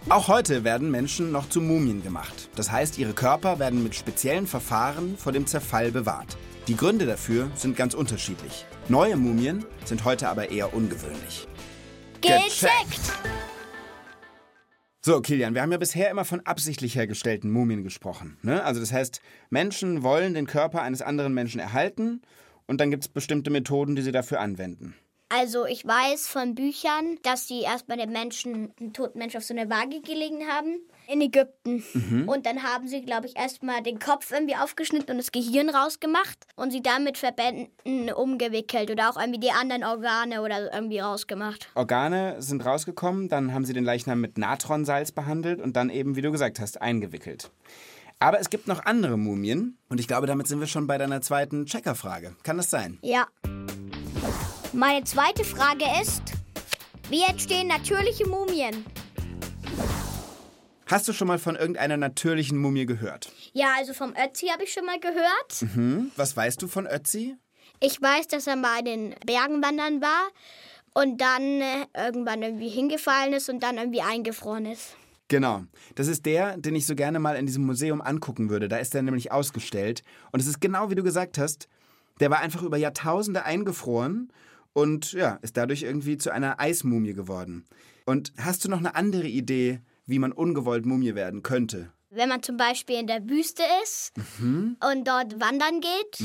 Auch 0.09 0.27
heute 0.27 0.63
werden 0.63 0.91
Menschen 0.91 1.31
noch 1.31 1.49
zu 1.49 1.61
Mumien 1.61 2.03
gemacht. 2.03 2.49
Das 2.55 2.71
heißt, 2.71 2.99
ihre 2.99 3.13
Körper 3.13 3.57
werden 3.57 3.81
mit 3.81 3.95
speziellen 3.95 4.45
Verfahren 4.45 5.17
vor 5.17 5.31
dem 5.31 5.47
Zerfall 5.47 5.91
bewahrt. 5.91 6.37
Die 6.67 6.75
Gründe 6.75 7.05
dafür 7.05 7.49
sind 7.55 7.75
ganz 7.75 7.93
unterschiedlich. 7.93 8.65
Neue 8.87 9.15
Mumien 9.15 9.65
sind 9.83 10.03
heute 10.03 10.29
aber 10.29 10.49
eher 10.51 10.73
ungewöhnlich. 10.73 11.47
Gecheckt! 12.21 13.01
So, 15.07 15.21
Kilian, 15.21 15.53
wir 15.53 15.61
haben 15.61 15.71
ja 15.71 15.77
bisher 15.77 16.09
immer 16.09 16.25
von 16.25 16.39
absichtlich 16.47 16.95
hergestellten 16.95 17.51
Mumien 17.51 17.83
gesprochen. 17.83 18.39
Ne? 18.41 18.63
Also 18.63 18.79
das 18.79 18.91
heißt, 18.91 19.21
Menschen 19.51 20.01
wollen 20.01 20.33
den 20.33 20.47
Körper 20.47 20.81
eines 20.81 21.03
anderen 21.03 21.35
Menschen 21.35 21.59
erhalten 21.59 22.23
und 22.65 22.81
dann 22.81 22.89
gibt 22.89 23.03
es 23.03 23.07
bestimmte 23.07 23.51
Methoden, 23.51 23.95
die 23.95 24.01
sie 24.01 24.11
dafür 24.11 24.39
anwenden. 24.39 24.95
Also 25.29 25.65
ich 25.65 25.85
weiß 25.85 26.27
von 26.27 26.53
Büchern, 26.53 27.17
dass 27.23 27.47
sie 27.47 27.61
erst 27.61 27.87
bei 27.87 27.95
den 27.95 28.11
Menschen, 28.11 28.71
einen 28.79 28.93
toten 28.93 29.17
Menschen 29.17 29.37
auf 29.37 29.43
so 29.43 29.55
eine 29.55 29.69
Waage 29.69 30.01
gelegen 30.01 30.47
haben. 30.47 30.79
In 31.07 31.21
Ägypten. 31.21 31.83
Und 32.27 32.45
dann 32.45 32.63
haben 32.63 32.87
sie, 32.87 33.01
glaube 33.01 33.27
ich, 33.27 33.35
erstmal 33.35 33.81
den 33.81 33.99
Kopf 33.99 34.31
irgendwie 34.31 34.55
aufgeschnitten 34.55 35.11
und 35.11 35.17
das 35.17 35.31
Gehirn 35.31 35.69
rausgemacht 35.69 36.47
und 36.55 36.71
sie 36.71 36.81
dann 36.81 37.03
mit 37.03 37.17
Verbänden 37.17 38.11
umgewickelt 38.11 38.89
oder 38.91 39.09
auch 39.09 39.17
irgendwie 39.19 39.39
die 39.39 39.51
anderen 39.51 39.83
Organe 39.83 40.41
oder 40.41 40.73
irgendwie 40.73 40.99
rausgemacht. 40.99 41.69
Organe 41.75 42.41
sind 42.41 42.65
rausgekommen, 42.65 43.29
dann 43.29 43.53
haben 43.53 43.65
sie 43.65 43.73
den 43.73 43.83
Leichnam 43.83 44.21
mit 44.21 44.37
Natronsalz 44.37 45.11
behandelt 45.11 45.61
und 45.61 45.75
dann 45.75 45.89
eben, 45.89 46.15
wie 46.15 46.21
du 46.21 46.31
gesagt 46.31 46.59
hast, 46.59 46.81
eingewickelt. 46.81 47.51
Aber 48.19 48.39
es 48.39 48.49
gibt 48.49 48.67
noch 48.67 48.85
andere 48.85 49.17
Mumien 49.17 49.77
und 49.89 49.99
ich 49.99 50.07
glaube, 50.07 50.25
damit 50.25 50.47
sind 50.47 50.59
wir 50.59 50.67
schon 50.67 50.87
bei 50.87 50.97
deiner 50.97 51.21
zweiten 51.21 51.65
Checkerfrage. 51.65 52.35
Kann 52.43 52.57
das 52.57 52.69
sein? 52.69 52.97
Ja. 53.01 53.27
Meine 54.75 55.05
zweite 55.05 55.45
Frage 55.45 55.85
ist, 56.01 56.21
wie 57.09 57.23
entstehen 57.23 57.69
natürliche 57.69 58.27
Mumien? 58.27 58.85
Hast 60.87 61.07
du 61.07 61.13
schon 61.13 61.29
mal 61.29 61.39
von 61.39 61.55
irgendeiner 61.55 61.95
natürlichen 61.95 62.57
Mumie 62.57 62.85
gehört? 62.85 63.31
Ja, 63.53 63.67
also 63.77 63.93
vom 63.93 64.11
Ötzi 64.11 64.47
habe 64.47 64.65
ich 64.65 64.73
schon 64.73 64.85
mal 64.85 64.99
gehört. 64.99 65.75
Hm? 65.75 66.11
Was 66.17 66.35
weißt 66.35 66.61
du 66.61 66.67
von 66.67 66.87
Ötzi? 66.87 67.37
Ich 67.79 68.01
weiß, 68.01 68.27
dass 68.27 68.47
er 68.47 68.57
mal 68.57 68.79
in 68.79 68.85
den 68.85 69.15
Bergen 69.25 69.63
wandern 69.63 70.01
war 70.01 70.27
und 70.93 71.21
dann 71.21 71.41
äh, 71.61 71.87
irgendwann 71.95 72.41
irgendwie 72.41 72.67
hingefallen 72.67 73.31
ist 73.31 73.47
und 73.47 73.63
dann 73.63 73.77
irgendwie 73.77 74.01
eingefroren 74.01 74.65
ist. 74.65 74.97
Genau. 75.29 75.63
Das 75.95 76.09
ist 76.09 76.25
der, 76.25 76.57
den 76.57 76.75
ich 76.75 76.85
so 76.85 76.95
gerne 76.95 77.19
mal 77.19 77.37
in 77.37 77.45
diesem 77.45 77.65
Museum 77.65 78.01
angucken 78.01 78.49
würde. 78.49 78.67
Da 78.67 78.75
ist 78.75 78.93
er 78.93 79.03
nämlich 79.03 79.31
ausgestellt. 79.31 80.03
Und 80.33 80.41
es 80.41 80.47
ist 80.47 80.59
genau 80.59 80.89
wie 80.89 80.95
du 80.95 81.03
gesagt 81.03 81.37
hast, 81.37 81.69
der 82.19 82.29
war 82.29 82.39
einfach 82.39 82.61
über 82.61 82.75
Jahrtausende 82.75 83.45
eingefroren 83.45 84.33
und 84.75 85.13
ja, 85.13 85.39
ist 85.41 85.57
dadurch 85.57 85.81
irgendwie 85.83 86.17
zu 86.17 86.31
einer 86.31 86.59
Eismumie 86.59 87.13
geworden. 87.13 87.65
Und 88.05 88.33
hast 88.37 88.63
du 88.65 88.69
noch 88.69 88.77
eine 88.77 88.93
andere 88.95 89.27
Idee, 89.27 89.79
wie 90.05 90.19
man 90.19 90.31
ungewollt 90.31 90.85
Mumie 90.85 91.15
werden 91.15 91.41
könnte? 91.41 91.91
Wenn 92.11 92.29
man 92.29 92.43
zum 92.43 92.55
Beispiel 92.57 92.99
in 92.99 93.07
der 93.07 93.27
Wüste 93.27 93.63
ist 93.83 94.11
und 94.39 95.07
dort 95.07 95.39
wandern 95.41 95.81
geht 95.81 96.19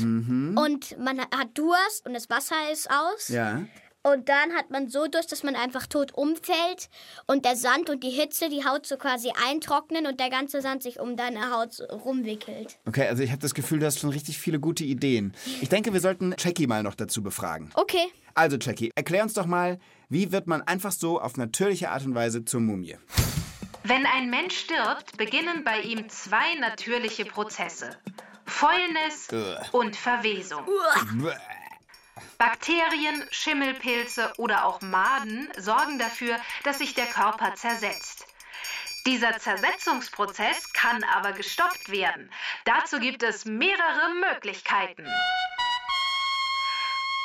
und 0.55 0.97
man 0.99 1.19
ha- 1.19 1.27
hat 1.37 1.57
Durst 1.57 2.05
und 2.05 2.13
das 2.13 2.29
Wasser 2.29 2.55
ist 2.71 2.87
aus 2.89 3.27
Ja. 3.29 3.63
Und 4.03 4.29
dann 4.29 4.53
hat 4.53 4.71
man 4.71 4.89
so 4.89 5.07
Durst, 5.07 5.31
dass 5.31 5.43
man 5.43 5.55
einfach 5.55 5.85
tot 5.87 6.13
umfällt 6.13 6.89
und 7.27 7.45
der 7.45 7.55
Sand 7.55 7.89
und 7.89 8.03
die 8.03 8.09
Hitze 8.09 8.49
die 8.49 8.65
Haut 8.65 8.85
so 8.85 8.97
quasi 8.97 9.31
eintrocknen 9.47 10.07
und 10.07 10.19
der 10.19 10.29
ganze 10.29 10.61
Sand 10.61 10.83
sich 10.83 10.99
um 10.99 11.15
deine 11.17 11.51
Haut 11.51 11.73
so 11.73 11.85
rumwickelt. 11.85 12.79
Okay, 12.87 13.07
also 13.07 13.23
ich 13.23 13.31
habe 13.31 13.41
das 13.41 13.53
Gefühl, 13.53 13.79
du 13.79 13.85
hast 13.85 13.99
schon 13.99 14.09
richtig 14.09 14.39
viele 14.39 14.59
gute 14.59 14.83
Ideen. 14.83 15.33
Ich 15.61 15.69
denke, 15.69 15.93
wir 15.93 15.99
sollten 15.99 16.33
Jackie 16.37 16.67
mal 16.67 16.83
noch 16.83 16.95
dazu 16.95 17.21
befragen. 17.21 17.69
Okay. 17.75 18.11
Also 18.33 18.57
Jackie, 18.57 18.91
erklär 18.95 19.23
uns 19.23 19.33
doch 19.33 19.45
mal, 19.45 19.79
wie 20.09 20.31
wird 20.31 20.47
man 20.47 20.61
einfach 20.61 20.91
so 20.91 21.19
auf 21.19 21.37
natürliche 21.37 21.89
Art 21.89 22.05
und 22.05 22.15
Weise 22.15 22.45
zur 22.45 22.61
Mumie? 22.61 22.97
Wenn 23.83 24.05
ein 24.05 24.29
Mensch 24.29 24.57
stirbt, 24.57 25.17
beginnen 25.17 25.63
bei 25.63 25.79
ihm 25.81 26.07
zwei 26.09 26.55
natürliche 26.59 27.25
Prozesse. 27.25 27.97
Fäulnis 28.45 29.27
und 29.71 29.95
Verwesung. 29.95 30.63
Bakterien, 32.37 33.23
Schimmelpilze 33.31 34.33
oder 34.37 34.65
auch 34.65 34.81
Maden 34.81 35.49
sorgen 35.57 35.99
dafür, 35.99 36.37
dass 36.63 36.79
sich 36.79 36.93
der 36.93 37.07
Körper 37.07 37.55
zersetzt. 37.55 38.25
Dieser 39.05 39.37
Zersetzungsprozess 39.39 40.73
kann 40.73 41.03
aber 41.03 41.31
gestoppt 41.31 41.89
werden. 41.89 42.31
Dazu 42.65 42.99
gibt 42.99 43.23
es 43.23 43.45
mehrere 43.45 44.13
Möglichkeiten. 44.29 45.07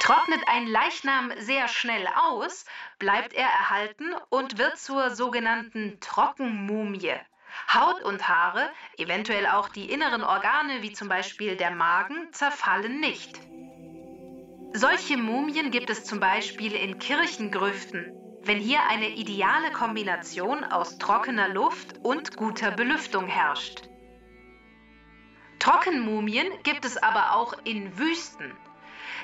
Trocknet 0.00 0.46
ein 0.46 0.66
Leichnam 0.66 1.32
sehr 1.38 1.68
schnell 1.68 2.06
aus, 2.14 2.64
bleibt 2.98 3.34
er 3.34 3.48
erhalten 3.48 4.14
und 4.28 4.56
wird 4.56 4.78
zur 4.78 5.10
sogenannten 5.10 5.98
Trockenmumie. 6.00 7.16
Haut 7.72 8.02
und 8.02 8.28
Haare, 8.28 8.70
eventuell 8.98 9.46
auch 9.46 9.68
die 9.68 9.90
inneren 9.90 10.22
Organe 10.22 10.82
wie 10.82 10.92
zum 10.92 11.08
Beispiel 11.08 11.56
der 11.56 11.72
Magen, 11.72 12.32
zerfallen 12.32 13.00
nicht. 13.00 13.40
Solche 14.78 15.16
Mumien 15.16 15.70
gibt 15.70 15.88
es 15.88 16.04
zum 16.04 16.20
Beispiel 16.20 16.72
in 16.72 16.98
Kirchengrüften, 16.98 18.12
wenn 18.42 18.58
hier 18.58 18.80
eine 18.86 19.08
ideale 19.08 19.72
Kombination 19.72 20.64
aus 20.64 20.98
trockener 20.98 21.48
Luft 21.48 21.98
und 22.02 22.36
guter 22.36 22.72
Belüftung 22.72 23.26
herrscht. 23.26 23.88
Trockenmumien 25.60 26.46
gibt 26.62 26.84
es 26.84 26.98
aber 26.98 27.36
auch 27.36 27.54
in 27.64 27.96
Wüsten. 27.96 28.52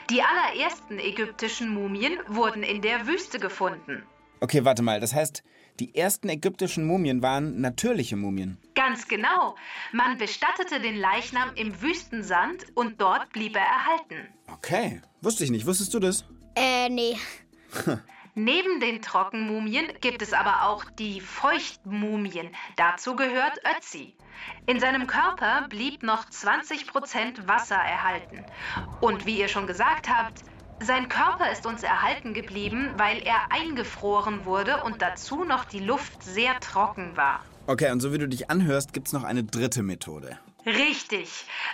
Die 0.09 0.23
allerersten 0.23 0.99
ägyptischen 0.99 1.69
Mumien 1.69 2.19
wurden 2.29 2.63
in 2.63 2.81
der 2.81 3.07
Wüste 3.07 3.39
gefunden. 3.39 4.07
Okay, 4.41 4.65
warte 4.65 4.83
mal. 4.83 5.01
Das 5.01 5.15
heißt, 5.15 5.45
die 5.81 5.95
ersten 5.95 6.31
ägyptischen 6.31 6.87
Mumien 6.87 7.23
waren 7.23 7.61
natürliche 7.61 8.17
Mumien. 8.17 8.57
Ganz 8.75 9.07
genau. 9.07 9.57
Man 9.93 10.17
bestattete 10.17 10.81
den 10.81 10.97
Leichnam 10.97 11.51
im 11.57 11.83
Wüstensand 11.83 12.65
und 12.75 13.01
dort 13.03 13.31
blieb 13.35 13.55
er 13.55 13.67
erhalten. 13.67 14.29
Okay, 14.65 15.03
wusste 15.21 15.43
ich 15.43 15.51
nicht. 15.51 15.67
Wusstest 15.67 15.93
du 15.93 15.99
das? 15.99 16.25
Äh, 16.55 16.89
nee. 16.89 17.17
Neben 18.37 18.79
den 18.79 19.03
Trockenmumien 19.03 19.87
gibt 20.01 20.23
es 20.23 20.33
aber 20.33 20.63
auch 20.69 20.85
die 20.85 21.21
Feuchtmumien. 21.21 22.49
Dazu 22.77 23.17
gehört 23.17 23.61
Ötzi. 23.77 24.15
In 24.67 24.79
seinem 24.79 25.09
Körper 25.09 25.67
blieb 25.69 26.05
noch 26.05 26.25
20% 26.27 27.49
Wasser 27.49 27.75
erhalten. 27.75 28.45
Und 29.01 29.27
wie 29.27 29.41
ihr 29.41 29.49
schon 29.49 29.67
gesagt 29.67 30.09
habt, 30.09 30.45
sein 30.81 31.09
Körper 31.09 31.51
ist 31.51 31.67
uns 31.67 31.83
erhalten 31.83 32.33
geblieben, 32.33 32.91
weil 32.97 33.19
er 33.19 33.51
eingefroren 33.51 34.45
wurde 34.45 34.85
und 34.85 35.03
dazu 35.03 35.43
noch 35.43 35.65
die 35.65 35.81
Luft 35.81 36.23
sehr 36.23 36.59
trocken 36.61 37.17
war. 37.17 37.45
Okay, 37.67 37.91
und 37.91 38.01
so 38.01 38.13
wie 38.13 38.19
du 38.19 38.29
dich 38.29 38.49
anhörst, 38.49 38.93
gibt 38.93 39.09
es 39.09 39.13
noch 39.13 39.25
eine 39.25 39.43
dritte 39.43 39.83
Methode. 39.83 40.39
Richtig. 40.65 41.29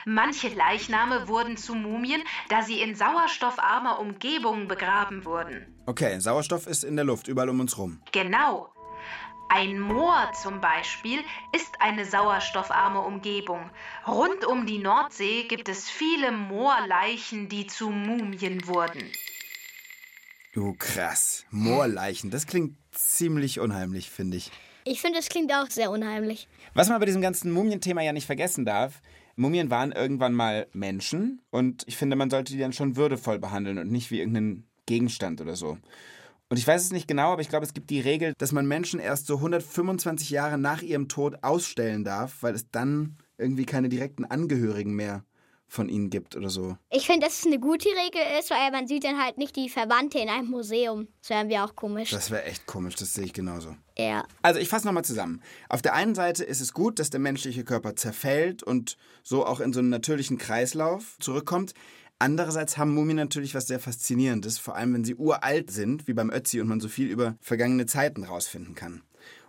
Manche 0.04 0.49
Leichname 0.49 1.28
wurden 1.28 1.57
zu 1.57 1.75
Mumien, 1.75 2.23
da 2.49 2.62
sie 2.62 2.80
in 2.80 2.95
sauerstoffarmer 2.95 3.99
Umgebung 3.99 4.68
begraben 4.68 5.25
wurden. 5.25 5.75
Okay, 5.87 6.18
Sauerstoff 6.21 6.66
ist 6.66 6.85
in 6.85 6.97
der 6.97 7.04
Luft, 7.04 7.28
überall 7.28 7.50
um 7.50 7.61
uns 7.61 7.76
rum. 7.76 8.00
Genau. 8.12 8.73
Ein 9.50 9.80
Moor 9.80 10.30
zum 10.42 10.61
Beispiel 10.61 11.21
ist 11.52 11.80
eine 11.80 12.04
sauerstoffarme 12.04 13.00
Umgebung. 13.00 13.71
Rund 14.07 14.45
um 14.45 14.66
die 14.66 14.78
Nordsee 14.78 15.45
gibt 15.45 15.71
es 15.71 15.88
viele 15.88 16.33
Moorleichen, 16.33 17.49
die 17.49 17.66
zu 17.66 17.88
Mumien 17.88 18.66
wurden. 18.66 19.11
Du 20.52 20.75
krass. 20.75 21.47
Moorleichen, 21.50 22.30
das 22.30 22.47
klingt 22.47 22.76
ziemlich 22.92 23.61
unheimlich, 23.61 24.11
finde 24.11 24.37
ich. 24.37 24.50
Ich 24.90 25.02
finde, 25.02 25.18
es 25.18 25.28
klingt 25.28 25.52
auch 25.52 25.68
sehr 25.68 25.90
unheimlich. 25.90 26.49
Was 26.73 26.88
man 26.88 26.99
bei 26.99 27.04
diesem 27.04 27.21
ganzen 27.21 27.52
Mumienthema 27.52 28.00
ja 28.00 28.14
nicht 28.14 28.25
vergessen 28.25 28.64
darf, 28.64 29.02
Mumien 29.37 29.68
waren 29.68 29.92
irgendwann 29.92 30.33
mal 30.33 30.66
Menschen 30.73 31.42
und 31.50 31.85
ich 31.87 31.99
finde, 31.99 32.16
man 32.16 32.30
sollte 32.30 32.54
die 32.54 32.59
dann 32.59 32.73
schon 32.73 32.97
würdevoll 32.97 33.38
behandeln 33.38 33.78
und 33.78 33.90
nicht 33.90 34.11
wie 34.11 34.18
irgendeinen 34.18 34.66
Gegenstand 34.87 35.42
oder 35.42 35.57
so. 35.57 35.76
Und 36.49 36.57
ich 36.57 36.66
weiß 36.66 36.83
es 36.83 36.92
nicht 36.92 37.07
genau, 37.07 37.33
aber 37.33 37.42
ich 37.42 37.50
glaube, 37.50 37.66
es 37.66 37.75
gibt 37.75 37.90
die 37.90 38.00
Regel, 38.00 38.33
dass 38.38 38.52
man 38.52 38.66
Menschen 38.66 38.99
erst 38.99 39.26
so 39.26 39.37
125 39.37 40.30
Jahre 40.30 40.57
nach 40.57 40.80
ihrem 40.80 41.09
Tod 41.09 41.37
ausstellen 41.42 42.02
darf, 42.02 42.42
weil 42.42 42.54
es 42.54 42.71
dann 42.71 43.18
irgendwie 43.37 43.66
keine 43.66 43.90
direkten 43.90 44.25
Angehörigen 44.25 44.95
mehr 44.95 45.23
von 45.69 45.89
ihnen 45.89 46.11
gibt 46.11 46.35
oder 46.35 46.49
so. 46.51 46.77
Ich 46.91 47.07
finde, 47.07 47.27
dass 47.27 47.41
es 47.41 47.47
eine 47.47 47.61
gute 47.61 47.89
Regel 47.89 48.21
ist, 48.41 48.51
weil 48.51 48.71
man 48.73 48.89
sieht 48.89 49.05
dann 49.05 49.23
halt 49.23 49.39
nicht 49.39 49.55
die 49.55 49.69
Verwandte 49.69 50.19
in 50.19 50.29
einem 50.29 50.49
Museum. 50.49 51.09
Das 51.27 51.49
wäre 51.49 51.65
auch 51.65 51.77
komisch. 51.77 52.11
Das 52.11 52.31
wäre 52.31 52.45
echt 52.45 52.67
komisch, 52.67 52.97
das 52.97 53.15
sehe 53.15 53.25
ich 53.25 53.33
genauso. 53.33 53.77
ja. 53.97 54.25
Also 54.43 54.61
ich 54.61 54.69
fasse 54.69 54.87
nochmal 54.87 55.05
zusammen. 55.05 55.43
Auf 55.69 55.83
der 55.83 55.95
einen 55.95 56.15
Seite 56.15 56.43
ist 56.43 56.61
es 56.61 56.73
gut, 56.73 56.99
dass 56.99 57.11
der 57.11 57.21
menschliche 57.21 57.65
Körper 57.65 57.95
zerfällt 57.97 58.63
und 58.63 58.97
so 59.23 59.45
auch 59.45 59.61
in 59.61 59.73
so 59.73 59.81
einen 59.81 59.91
natürlichen 59.91 60.39
Kreislauf 60.39 61.17
zurückkommt. 61.21 61.75
Andererseits 62.21 62.79
haben 62.79 62.95
Mumien 62.95 63.17
natürlich 63.17 63.55
was 63.55 63.69
sehr 63.69 63.79
Faszinierendes, 63.79 64.59
vor 64.59 64.75
allem 64.75 64.95
wenn 64.95 65.05
sie 65.05 65.15
uralt 65.15 65.71
sind, 65.71 66.09
wie 66.09 66.15
beim 66.15 66.31
Ötzi, 66.31 66.61
und 66.61 66.67
man 66.67 66.81
so 66.81 66.89
viel 66.89 67.09
über 67.09 67.37
vergangene 67.41 67.87
Zeiten 67.87 68.25
rausfinden 68.25 68.75
kann. 68.75 69.03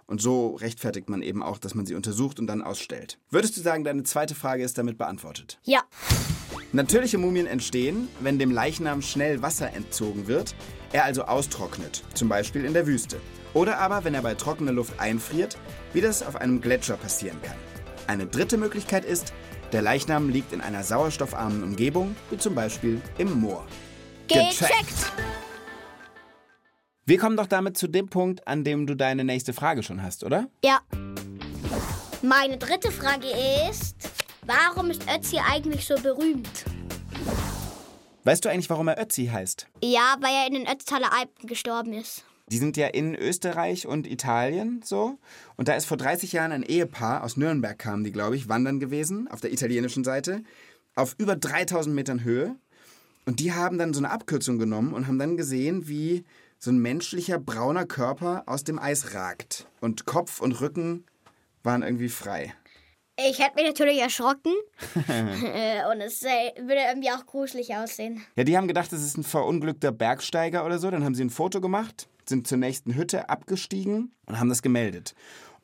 Und 0.09 0.19
so 0.19 0.55
rechtfertigt 0.55 1.07
man 1.07 1.21
eben 1.21 1.43
auch, 1.43 1.59
dass 1.59 1.75
man 1.75 1.85
sie 1.85 1.93
untersucht 1.93 2.39
und 2.39 2.47
dann 2.47 2.63
ausstellt. 2.63 3.19
Würdest 3.29 3.55
du 3.57 3.61
sagen, 3.61 3.83
deine 3.83 4.01
zweite 4.01 4.33
Frage 4.33 4.63
ist 4.63 4.75
damit 4.79 4.97
beantwortet? 4.97 5.59
Ja. 5.65 5.83
Natürliche 6.71 7.19
Mumien 7.19 7.45
entstehen, 7.45 8.07
wenn 8.19 8.39
dem 8.39 8.49
Leichnam 8.49 9.03
schnell 9.03 9.43
Wasser 9.43 9.71
entzogen 9.71 10.25
wird, 10.25 10.55
er 10.93 11.03
also 11.03 11.25
austrocknet, 11.25 12.03
zum 12.15 12.27
Beispiel 12.27 12.65
in 12.65 12.73
der 12.73 12.87
Wüste. 12.87 13.21
Oder 13.53 13.77
aber, 13.77 14.03
wenn 14.03 14.15
er 14.15 14.23
bei 14.23 14.33
trockener 14.33 14.71
Luft 14.71 14.99
einfriert, 14.99 15.59
wie 15.93 16.01
das 16.01 16.23
auf 16.23 16.37
einem 16.37 16.59
Gletscher 16.59 16.97
passieren 16.97 17.39
kann. 17.43 17.57
Eine 18.07 18.25
dritte 18.25 18.57
Möglichkeit 18.57 19.05
ist, 19.05 19.31
der 19.73 19.83
Leichnam 19.83 20.29
liegt 20.29 20.53
in 20.53 20.61
einer 20.61 20.81
sauerstoffarmen 20.81 21.61
Umgebung, 21.61 22.15
wie 22.31 22.37
zum 22.39 22.55
Beispiel 22.55 22.99
im 23.19 23.41
Moor. 23.41 23.63
Gecheckt. 24.27 25.11
Wir 27.09 27.17
kommen 27.17 27.37
doch 27.37 27.47
damit 27.47 27.75
zu 27.75 27.87
dem 27.87 28.07
Punkt, 28.07 28.47
an 28.47 28.63
dem 28.63 28.85
du 28.85 28.93
deine 28.93 29.23
nächste 29.23 29.51
Frage 29.51 29.81
schon 29.81 30.03
hast, 30.03 30.23
oder? 30.23 30.47
Ja. 30.63 30.81
Meine 32.21 32.59
dritte 32.59 32.91
Frage 32.91 33.25
ist, 33.67 33.95
warum 34.45 34.91
ist 34.91 35.01
Ötzi 35.11 35.39
eigentlich 35.39 35.87
so 35.87 35.95
berühmt? 35.95 36.65
Weißt 38.25 38.45
du 38.45 38.49
eigentlich, 38.49 38.69
warum 38.69 38.89
er 38.89 39.01
Ötzi 39.01 39.25
heißt? 39.25 39.65
Ja, 39.83 40.17
weil 40.21 40.35
er 40.35 40.45
in 40.45 40.53
den 40.53 40.71
Ötztaler 40.71 41.11
Alpen 41.11 41.47
gestorben 41.47 41.93
ist. 41.93 42.25
Die 42.51 42.59
sind 42.59 42.77
ja 42.77 42.85
in 42.85 43.15
Österreich 43.15 43.87
und 43.87 44.05
Italien 44.05 44.81
so. 44.85 45.17
Und 45.55 45.67
da 45.67 45.73
ist 45.73 45.85
vor 45.85 45.97
30 45.97 46.33
Jahren 46.33 46.51
ein 46.51 46.61
Ehepaar, 46.61 47.23
aus 47.23 47.37
Nürnberg 47.37 47.79
kamen 47.79 48.03
die, 48.03 48.11
glaube 48.11 48.35
ich, 48.35 48.49
wandern 48.49 48.79
gewesen, 48.79 49.27
auf 49.31 49.41
der 49.41 49.51
italienischen 49.51 50.03
Seite, 50.03 50.43
auf 50.93 51.15
über 51.17 51.35
3000 51.35 51.95
Metern 51.95 52.23
Höhe. 52.23 52.55
Und 53.25 53.39
die 53.39 53.51
haben 53.51 53.79
dann 53.79 53.95
so 53.95 53.99
eine 53.99 54.11
Abkürzung 54.11 54.59
genommen 54.59 54.93
und 54.93 55.07
haben 55.07 55.17
dann 55.17 55.37
gesehen, 55.37 55.87
wie 55.87 56.23
so 56.59 56.71
ein 56.71 56.79
menschlicher 56.79 57.39
brauner 57.39 57.85
Körper 57.85 58.43
aus 58.45 58.63
dem 58.65 58.77
Eis 58.79 59.13
ragt. 59.13 59.65
Und 59.79 60.05
Kopf 60.05 60.41
und 60.41 60.59
Rücken 60.59 61.05
waren 61.63 61.81
irgendwie 61.81 62.09
frei. 62.09 62.53
Ich 63.17 63.39
hätte 63.39 63.55
mich 63.55 63.65
natürlich 63.65 63.99
erschrocken. 63.99 64.53
Und 64.95 66.01
es 66.01 66.23
äh, 66.23 66.53
würde 66.57 66.81
irgendwie 66.87 67.11
auch 67.11 67.25
gruselig 67.25 67.75
aussehen. 67.75 68.21
Ja, 68.37 68.45
die 68.45 68.55
haben 68.55 68.67
gedacht, 68.67 68.93
das 68.93 69.03
ist 69.03 69.17
ein 69.17 69.23
verunglückter 69.23 69.91
Bergsteiger 69.91 70.65
oder 70.65 70.79
so. 70.79 70.89
Dann 70.89 71.03
haben 71.03 71.15
sie 71.15 71.25
ein 71.25 71.29
Foto 71.29 71.59
gemacht, 71.59 72.07
sind 72.25 72.47
zur 72.47 72.57
nächsten 72.57 72.95
Hütte 72.95 73.27
abgestiegen 73.27 74.13
und 74.25 74.39
haben 74.39 74.47
das 74.47 74.61
gemeldet. 74.61 75.15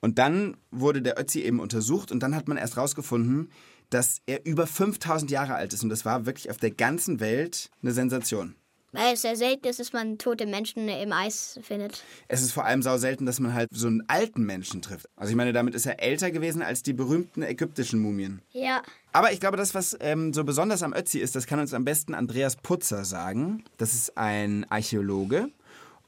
Und 0.02 0.20
dann 0.20 0.58
wurde 0.72 1.02
der 1.02 1.20
Ötzi 1.20 1.42
eben 1.42 1.62
untersucht 1.62 2.12
und 2.12 2.22
dann 2.22 2.36
hat 2.36 2.50
man 2.50 2.58
erst 2.58 2.75
rausgefunden, 2.75 3.52
dass 3.90 4.22
er 4.25 4.46
über 4.46 4.68
5000 4.68 5.32
Jahre 5.32 5.56
alt 5.56 5.72
ist. 5.72 5.84
Und 5.84 5.90
das 5.90 6.04
war 6.04 6.25
wirklich 6.25 6.50
auf 6.50 6.58
der 6.58 6.72
ganzen 6.72 7.22
Welt 7.22 7.70
eine 7.82 7.92
Sensation. 7.92 8.56
Weil 8.96 9.14
es 9.14 9.22
sehr 9.22 9.36
selten 9.36 9.68
ist, 9.68 9.80
dass 9.80 9.94
man 9.94 10.18
tote 10.18 10.46
Menschen 10.46 10.88
im 10.88 11.12
Eis 11.12 11.60
findet. 11.62 12.04
Es 12.28 12.42
ist 12.42 12.52
vor 12.52 12.66
allem 12.66 12.82
sau 12.82 12.98
selten, 12.98 13.25
dass 13.25 13.40
man 13.40 13.54
halt 13.54 13.70
so 13.72 13.88
einen 13.88 14.04
alten 14.08 14.44
Menschen 14.44 14.82
trifft. 14.82 15.08
Also 15.16 15.32
ich 15.32 15.36
meine, 15.36 15.54
damit 15.54 15.75
ist 15.75 15.86
er 15.86 16.02
älter 16.02 16.32
gewesen 16.32 16.62
als 16.62 16.84
die 16.84 16.94
berühmten 16.94 17.44
ägyptischen 17.44 18.00
Mumien. 18.00 18.42
Ja. 18.52 18.82
Aber 19.14 19.32
ich 19.32 19.40
glaube, 19.40 19.58
das, 19.58 19.74
was 19.74 19.96
ähm, 20.00 20.34
so 20.34 20.44
besonders 20.44 20.84
am 20.84 20.94
Ötzi 20.94 21.20
ist, 21.20 21.36
das 21.36 21.48
kann 21.48 21.60
uns 21.60 21.74
am 21.74 21.86
besten 21.86 22.14
Andreas 22.14 22.56
Putzer 22.56 23.06
sagen. 23.06 23.64
Das 23.78 23.94
ist 23.94 24.18
ein 24.18 24.66
Archäologe. 24.70 25.50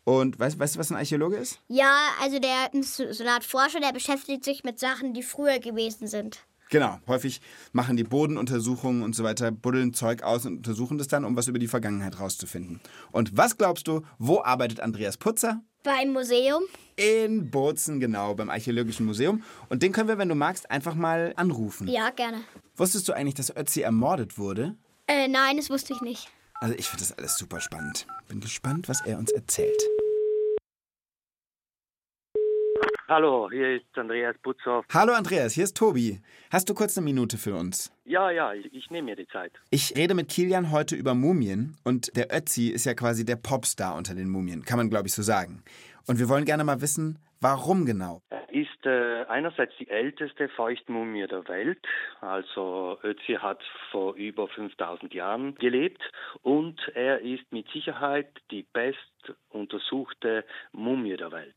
Und 0.07 0.39
weißt, 0.39 0.57
weißt 0.57 0.75
du, 0.75 0.79
was 0.79 0.89
ein 0.89 0.95
Archäologe 0.95 1.35
ist? 1.35 1.59
Ja, 1.67 1.93
also 2.21 2.39
der 2.39 2.73
ist 2.73 2.95
so 2.95 3.03
eine 3.03 3.31
Art 3.31 3.43
Forscher, 3.43 3.81
der 3.81 3.91
beschäftigt 3.91 4.45
sich 4.45 4.63
mit 4.63 4.79
Sachen, 4.79 5.13
die 5.13 5.21
früher 5.21 5.59
gewesen 5.59 6.07
sind. 6.07 6.46
Genau, 6.69 6.99
häufig 7.07 7.41
machen 7.71 7.95
die 7.95 8.03
Bodenuntersuchungen 8.03 9.01
und 9.01 9.15
so 9.15 9.23
weiter, 9.23 9.51
buddeln 9.51 9.93
Zeug 9.93 10.23
aus 10.23 10.45
und 10.45 10.57
untersuchen 10.57 10.97
das 10.97 11.07
dann, 11.07 11.23
um 11.23 11.35
was 11.37 11.47
über 11.47 11.59
die 11.59 11.67
Vergangenheit 11.67 12.19
rauszufinden. 12.19 12.81
Und 13.11 13.37
was 13.37 13.57
glaubst 13.57 13.87
du, 13.87 14.01
wo 14.17 14.41
arbeitet 14.41 14.81
Andreas 14.81 15.17
Putzer? 15.17 15.61
Beim 15.83 16.11
Museum? 16.11 16.63
In 16.97 17.49
Bozen, 17.49 17.99
genau, 17.99 18.33
beim 18.35 18.49
Archäologischen 18.49 19.05
Museum. 19.05 19.43
Und 19.69 19.83
den 19.83 19.93
können 19.93 20.09
wir, 20.09 20.17
wenn 20.17 20.27
du 20.27 20.35
magst, 20.35 20.69
einfach 20.69 20.95
mal 20.95 21.33
anrufen. 21.37 21.87
Ja, 21.87 22.09
gerne. 22.09 22.39
Wusstest 22.75 23.07
du 23.07 23.13
eigentlich, 23.13 23.35
dass 23.35 23.55
Ötzi 23.55 23.81
ermordet 23.81 24.37
wurde? 24.37 24.75
Äh, 25.07 25.29
nein, 25.29 25.57
das 25.57 25.69
wusste 25.69 25.93
ich 25.93 26.01
nicht. 26.01 26.29
Also 26.59 26.75
ich 26.75 26.87
finde 26.87 27.05
das 27.05 27.17
alles 27.17 27.37
super 27.37 27.61
spannend. 27.61 28.07
Bin 28.27 28.41
gespannt, 28.41 28.89
was 28.89 29.01
er 29.05 29.17
uns 29.19 29.31
erzählt. 29.31 29.81
Hallo, 33.09 33.49
hier 33.49 33.77
ist 33.77 33.97
Andreas 33.97 34.37
Butzhoff. 34.39 34.85
Hallo 34.93 35.13
Andreas, 35.13 35.53
hier 35.53 35.63
ist 35.63 35.77
Tobi. 35.77 36.19
Hast 36.51 36.67
du 36.69 36.73
kurz 36.73 36.97
eine 36.97 37.05
Minute 37.05 37.37
für 37.37 37.55
uns? 37.55 37.89
Ja, 38.03 38.31
ja, 38.31 38.53
ich, 38.53 38.73
ich 38.73 38.91
nehme 38.91 39.11
mir 39.11 39.15
die 39.15 39.27
Zeit. 39.29 39.53
Ich 39.71 39.95
rede 39.95 40.13
mit 40.13 40.27
Kilian 40.27 40.73
heute 40.73 40.97
über 40.97 41.13
Mumien 41.13 41.77
und 41.85 42.17
der 42.17 42.35
Ötzi 42.35 42.67
ist 42.67 42.85
ja 42.85 42.95
quasi 42.95 43.23
der 43.23 43.37
Popstar 43.37 43.95
unter 43.95 44.13
den 44.13 44.27
Mumien, 44.27 44.65
kann 44.65 44.77
man 44.77 44.89
glaube 44.89 45.07
ich 45.07 45.13
so 45.13 45.21
sagen. 45.21 45.63
Und 46.05 46.19
wir 46.19 46.27
wollen 46.27 46.43
gerne 46.43 46.65
mal 46.65 46.81
wissen, 46.81 47.17
warum 47.39 47.85
genau. 47.85 48.21
Er 48.29 48.53
ist 48.53 48.85
äh, 48.85 49.23
einerseits 49.29 49.73
die 49.79 49.89
älteste 49.89 50.49
Feuchtmumie 50.49 51.27
der 51.27 51.47
Welt. 51.47 51.79
Also 52.19 52.97
Ötzi 53.03 53.37
hat 53.39 53.61
vor 53.89 54.15
über 54.15 54.49
5000 54.49 55.13
Jahren 55.13 55.55
gelebt 55.55 56.01
und 56.41 56.77
er 56.93 57.21
ist 57.21 57.49
mit 57.53 57.69
Sicherheit 57.69 58.27
die 58.51 58.63
best 58.63 58.97
untersuchte 59.49 60.45
Mumie 60.71 61.17
der 61.17 61.31
Welt. 61.31 61.55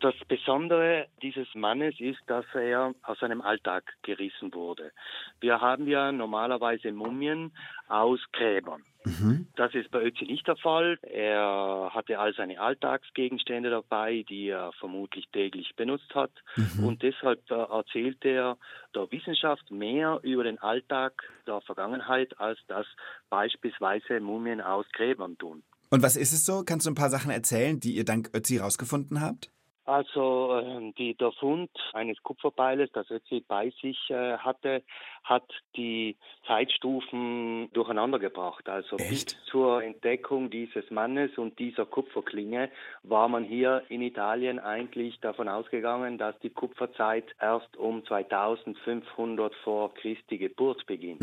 Das 0.00 0.14
Besondere 0.28 1.06
dieses 1.22 1.48
Mannes 1.54 1.94
ist, 2.00 2.20
dass 2.26 2.46
er 2.54 2.94
aus 3.02 3.18
seinem 3.18 3.42
Alltag 3.42 3.84
gerissen 4.02 4.52
wurde. 4.54 4.92
Wir 5.40 5.60
haben 5.60 5.86
ja 5.86 6.12
normalerweise 6.12 6.92
Mumien 6.92 7.52
aus 7.88 8.20
Gräbern. 8.32 8.84
Das 9.56 9.74
ist 9.74 9.90
bei 9.90 10.02
Ötzi 10.02 10.24
nicht 10.24 10.46
der 10.46 10.56
Fall. 10.56 10.98
Er 11.02 11.90
hatte 11.94 12.18
all 12.18 12.34
seine 12.34 12.60
Alltagsgegenstände 12.60 13.70
dabei, 13.70 14.24
die 14.28 14.48
er 14.48 14.72
vermutlich 14.78 15.26
täglich 15.32 15.74
benutzt 15.74 16.14
hat. 16.14 16.30
Und 16.84 17.02
deshalb 17.02 17.50
äh, 17.50 17.54
erzählt 17.54 18.22
er 18.24 18.58
der 18.94 19.10
Wissenschaft 19.10 19.70
mehr 19.70 20.20
über 20.22 20.44
den 20.44 20.58
Alltag 20.58 21.22
der 21.46 21.62
Vergangenheit, 21.62 22.38
als 22.38 22.58
das 22.68 22.86
beispielsweise 23.30 24.20
Mumien 24.20 24.60
aus 24.60 24.86
Gräbern 24.92 25.38
tun. 25.38 25.62
Und 25.90 26.02
was 26.02 26.16
ist 26.16 26.32
es 26.32 26.46
so? 26.46 26.62
Kannst 26.64 26.86
du 26.86 26.90
ein 26.90 26.94
paar 26.94 27.10
Sachen 27.10 27.30
erzählen, 27.30 27.80
die 27.80 27.96
ihr 27.96 28.04
dank 28.04 28.30
Ötzi 28.32 28.58
rausgefunden 28.58 29.20
habt? 29.20 29.50
Also 29.90 30.60
ähm, 30.62 30.94
die, 30.96 31.16
der 31.16 31.32
Fund 31.32 31.68
eines 31.94 32.22
Kupferbeiles, 32.22 32.90
das 32.92 33.10
Ötzi 33.10 33.44
bei 33.46 33.72
sich 33.82 33.98
äh, 34.08 34.36
hatte, 34.38 34.84
hat 35.24 35.50
die 35.76 36.16
Zeitstufen 36.46 37.72
durcheinander 37.72 38.20
gebracht. 38.20 38.68
Also 38.68 38.98
Echt? 38.98 39.10
bis 39.10 39.44
zur 39.46 39.82
Entdeckung 39.82 40.48
dieses 40.48 40.88
Mannes 40.92 41.36
und 41.38 41.58
dieser 41.58 41.86
Kupferklinge 41.86 42.70
war 43.02 43.28
man 43.28 43.42
hier 43.42 43.82
in 43.88 44.00
Italien 44.00 44.60
eigentlich 44.60 45.18
davon 45.20 45.48
ausgegangen, 45.48 46.18
dass 46.18 46.38
die 46.38 46.50
Kupferzeit 46.50 47.24
erst 47.40 47.76
um 47.76 48.04
2500 48.06 49.52
vor 49.64 49.92
Christi 49.94 50.38
Geburt 50.38 50.86
beginnt. 50.86 51.20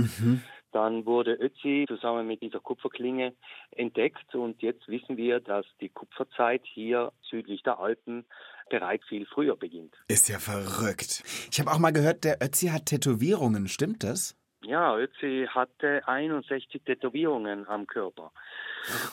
Dann 0.72 1.06
wurde 1.06 1.34
Ötzi 1.34 1.86
zusammen 1.88 2.28
mit 2.28 2.42
dieser 2.42 2.60
Kupferklinge 2.60 3.34
entdeckt 3.72 4.36
und 4.36 4.62
jetzt 4.62 4.88
wissen 4.88 5.18
wir, 5.18 5.40
dass 5.40 5.66
die 5.80 5.90
Kupferzeit 5.90 6.62
hier 6.66 7.12
südlich 7.22 7.64
der 7.64 7.80
Alpen 7.80 8.26
bereits 8.70 9.06
viel 9.08 9.26
früher 9.26 9.56
beginnt. 9.56 9.96
Ist 10.08 10.28
ja 10.28 10.40
verrückt. 10.40 11.24
Ich 11.52 11.60
habe 11.60 11.72
auch 11.72 11.80
mal 11.80 11.92
gehört, 11.92 12.24
der 12.24 12.38
Ötzi 12.42 12.68
hat 12.68 12.88
Tätowierungen. 12.88 13.68
Stimmt 13.68 14.04
das? 14.04 14.36
Ja, 14.64 14.98
Ötzi 14.98 15.48
hatte 15.50 16.06
61 16.08 16.82
Tätowierungen 16.84 17.68
am 17.68 17.88
Körper. 17.88 18.32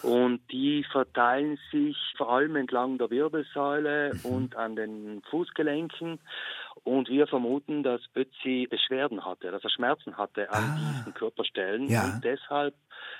Und 0.02 0.40
die 0.50 0.84
verteilen 0.90 1.58
sich 1.70 1.96
vor 2.16 2.30
allem 2.30 2.56
entlang 2.56 2.98
der 2.98 3.10
Wirbelsäule 3.10 4.12
und 4.22 4.56
an 4.56 4.74
den 4.74 5.22
Fußgelenken. 5.30 6.18
Und 6.84 7.08
wir 7.08 7.26
vermuten, 7.26 7.82
dass 7.82 8.00
Ötzi 8.14 8.66
Beschwerden 8.70 9.24
hatte, 9.24 9.50
dass 9.50 9.64
er 9.64 9.70
Schmerzen 9.70 10.16
hatte 10.18 10.52
an 10.52 10.62
Ah. 10.64 10.94
diesen 10.98 11.14
Körperstellen. 11.14 11.88
Ja. 11.88 12.04
Und 12.14 12.24
deshalb 12.24 12.74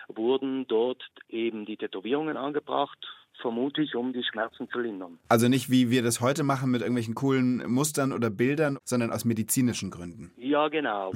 wurden 0.09 0.66
dort 0.68 1.02
eben 1.28 1.64
die 1.64 1.76
Tätowierungen 1.78 2.37
angebracht, 2.37 2.99
vermutlich 3.40 3.94
um 3.94 4.12
die 4.12 4.23
Schmerzen 4.23 4.68
zu 4.71 4.78
lindern. 4.78 5.18
Also 5.28 5.49
nicht 5.49 5.71
wie 5.71 5.90
wir 5.90 6.02
das 6.02 6.21
heute 6.21 6.44
machen 6.44 6.71
mit 6.71 6.83
irgendwelchen 6.83 7.14
coolen 7.14 7.68
Mustern 7.71 8.12
oder 8.12 8.30
Bildern, 8.30 8.78
sondern 8.85 9.11
aus 9.11 9.25
medizinischen 9.25 9.90
Gründen. 9.90 10.33
Ja, 10.37 10.68
genau. 10.68 11.12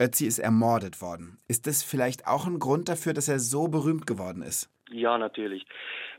Ötzi 0.00 0.26
ist 0.26 0.38
ermordet 0.38 1.00
worden. 1.00 1.38
Ist 1.48 1.66
das 1.66 1.82
vielleicht 1.82 2.26
auch 2.26 2.46
ein 2.46 2.58
Grund 2.58 2.88
dafür, 2.88 3.14
dass 3.14 3.28
er 3.28 3.40
so 3.40 3.68
berühmt 3.68 4.06
geworden 4.06 4.42
ist? 4.42 4.70
Ja, 4.90 5.16
natürlich. 5.18 5.66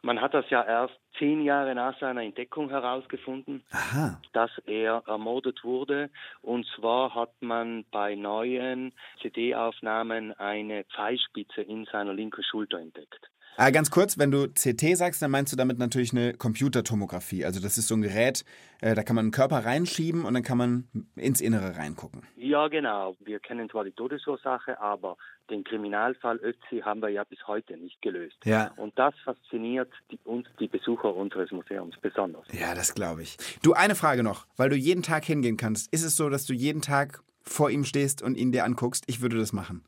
Man 0.02 0.22
hat 0.22 0.34
das 0.34 0.50
ja 0.50 0.64
erst 0.64 0.96
zehn 1.18 1.44
Jahre 1.44 1.76
nach 1.76 1.98
seiner 2.00 2.24
Entdeckung 2.24 2.70
herausgefunden. 2.70 3.64
Aha. 3.72 4.20
dass 4.34 4.52
er 4.66 5.04
ermordet 5.08 5.64
wurde. 5.64 6.10
Und 6.42 6.66
zwar 6.76 7.16
hat 7.16 7.32
man 7.42 7.86
bei 7.92 8.16
neuen 8.16 8.94
CD-Aufnahmen 9.22 10.34
eine 10.34 10.84
Pfeilspitze 10.86 11.62
in 11.62 11.86
seiner 11.86 12.14
linken 12.14 12.44
Schulter 12.44 12.80
entdeckt. 12.80 13.30
Ah, 13.58 13.70
ganz 13.70 13.90
kurz, 13.90 14.18
wenn 14.18 14.32
du 14.32 14.50
CT 14.50 14.98
sagst, 14.98 15.22
dann 15.22 15.32
meinst 15.32 15.54
du 15.54 15.58
damit 15.58 15.80
natürlich 15.80 16.12
eine 16.12 16.34
Computertomographie. 16.34 17.46
Also 17.46 17.62
das 17.62 17.78
ist 17.78 17.88
so 17.88 17.96
ein 17.96 18.02
Gerät, 18.02 18.44
äh, 18.82 18.96
da 18.96 19.04
kann 19.04 19.16
man 19.16 19.26
einen 19.26 19.32
Körper 19.32 19.64
reinschieben 19.64 20.26
und 20.26 20.34
dann 20.34 20.44
kann 20.44 20.58
man 20.58 20.88
ins 21.16 21.40
Innere 21.40 21.78
reingucken. 21.78 22.24
Ja, 22.36 22.68
genau. 22.68 23.16
Wir 23.22 23.40
kennen 23.40 23.70
zwar 23.70 23.86
die 23.86 23.94
Todesursache, 23.94 24.80
aber 24.82 25.16
den 25.50 25.64
Kriminalfall 25.64 26.38
Ötzi 26.44 26.82
haben 26.84 27.02
wir 27.02 27.10
ja 27.10 27.24
bis 27.24 27.40
heute 27.48 27.78
nicht 27.78 28.02
gelöst. 28.02 28.36
Ja. 28.44 28.72
Und 28.76 28.98
das 29.00 29.14
fasziniert 29.24 29.92
die, 30.12 30.20
uns, 30.26 30.48
die 30.60 30.68
Besucher 30.68 31.16
unseres 31.16 31.52
Museums, 31.52 31.96
besonders. 32.02 32.46
Ja, 32.52 32.76
das 32.76 32.94
glaube 32.94 33.22
ich. 33.22 33.38
Du, 33.64 33.74
eine 33.74 33.96
Frage 33.96 34.24
noch, 34.24 34.48
weil 34.58 34.70
du 34.70 34.76
jeden 34.76 35.04
Tag 35.04 35.24
hingehen 35.24 35.56
kannst. 35.56 35.94
Ist 35.94 36.04
es 36.04 36.16
so, 36.16 36.30
dass 36.30 36.46
du 36.46 36.54
jeden 36.54 36.82
Tag 36.82 37.22
vor 37.44 37.70
ihm 37.70 37.86
stehst 37.86 38.22
und 38.22 38.36
ihn 38.36 38.52
dir 38.52 38.66
anguckst? 38.66 39.06
Ich 39.08 39.22
würde 39.22 39.38
das 39.38 39.54
machen. 39.54 39.86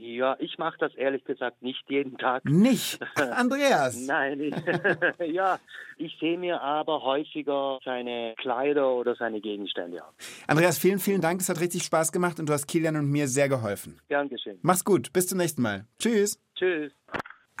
Ja, 0.00 0.34
ich 0.38 0.56
mache 0.56 0.78
das 0.78 0.94
ehrlich 0.94 1.24
gesagt 1.24 1.60
nicht 1.60 1.84
jeden 1.90 2.16
Tag. 2.16 2.42
Nicht? 2.46 2.98
Andreas! 3.16 4.00
Nein, 4.06 4.40
ich, 4.40 4.54
ja, 5.34 5.58
ich 5.98 6.16
sehe 6.18 6.38
mir 6.38 6.62
aber 6.62 7.02
häufiger 7.02 7.78
seine 7.84 8.34
Kleider 8.38 8.94
oder 8.94 9.14
seine 9.14 9.42
Gegenstände 9.42 10.02
an. 10.02 10.10
Andreas, 10.46 10.78
vielen, 10.78 11.00
vielen 11.00 11.20
Dank. 11.20 11.42
Es 11.42 11.50
hat 11.50 11.60
richtig 11.60 11.82
Spaß 11.82 12.12
gemacht 12.12 12.40
und 12.40 12.48
du 12.48 12.54
hast 12.54 12.66
Kilian 12.66 12.96
und 12.96 13.10
mir 13.10 13.28
sehr 13.28 13.50
geholfen. 13.50 14.00
Gern 14.08 14.30
geschehen. 14.30 14.58
Mach's 14.62 14.84
gut. 14.84 15.12
Bis 15.12 15.26
zum 15.26 15.36
nächsten 15.36 15.60
Mal. 15.60 15.84
Tschüss. 15.98 16.40
Tschüss. 16.54 16.92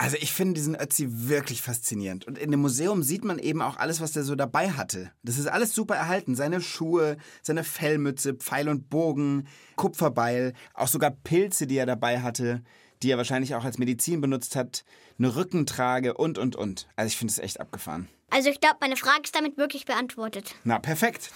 Also 0.00 0.16
ich 0.18 0.32
finde 0.32 0.54
diesen 0.54 0.76
Ötzi 0.76 1.06
wirklich 1.28 1.60
faszinierend. 1.60 2.26
Und 2.26 2.38
in 2.38 2.50
dem 2.50 2.60
Museum 2.60 3.02
sieht 3.02 3.22
man 3.22 3.38
eben 3.38 3.60
auch 3.60 3.76
alles, 3.76 4.00
was 4.00 4.12
der 4.12 4.22
so 4.22 4.34
dabei 4.34 4.70
hatte. 4.70 5.12
Das 5.22 5.36
ist 5.36 5.46
alles 5.46 5.74
super 5.74 5.94
erhalten. 5.94 6.34
Seine 6.34 6.62
Schuhe, 6.62 7.18
seine 7.42 7.64
Fellmütze, 7.64 8.32
Pfeil 8.32 8.70
und 8.70 8.88
Bogen, 8.88 9.46
Kupferbeil, 9.76 10.54
auch 10.72 10.88
sogar 10.88 11.10
Pilze, 11.10 11.66
die 11.66 11.76
er 11.76 11.84
dabei 11.84 12.22
hatte, 12.22 12.62
die 13.02 13.10
er 13.10 13.18
wahrscheinlich 13.18 13.54
auch 13.54 13.64
als 13.64 13.76
Medizin 13.76 14.22
benutzt 14.22 14.56
hat, 14.56 14.86
eine 15.18 15.36
Rückentrage 15.36 16.14
und, 16.14 16.38
und, 16.38 16.56
und. 16.56 16.88
Also 16.96 17.08
ich 17.08 17.18
finde 17.18 17.32
es 17.32 17.38
echt 17.38 17.60
abgefahren. 17.60 18.08
Also 18.30 18.48
ich 18.48 18.58
glaube, 18.58 18.76
meine 18.80 18.96
Frage 18.96 19.24
ist 19.24 19.34
damit 19.34 19.58
wirklich 19.58 19.84
beantwortet. 19.84 20.54
Na, 20.64 20.78
perfekt. 20.78 21.30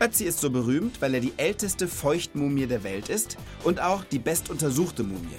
Ötzi 0.00 0.24
ist 0.24 0.40
so 0.40 0.50
berühmt, 0.50 1.00
weil 1.00 1.14
er 1.14 1.20
die 1.20 1.34
älteste 1.36 1.86
Feuchtmumie 1.86 2.66
der 2.66 2.82
Welt 2.82 3.08
ist 3.08 3.36
und 3.62 3.80
auch 3.80 4.02
die 4.02 4.18
bestuntersuchte 4.18 5.04
Mumie. 5.04 5.38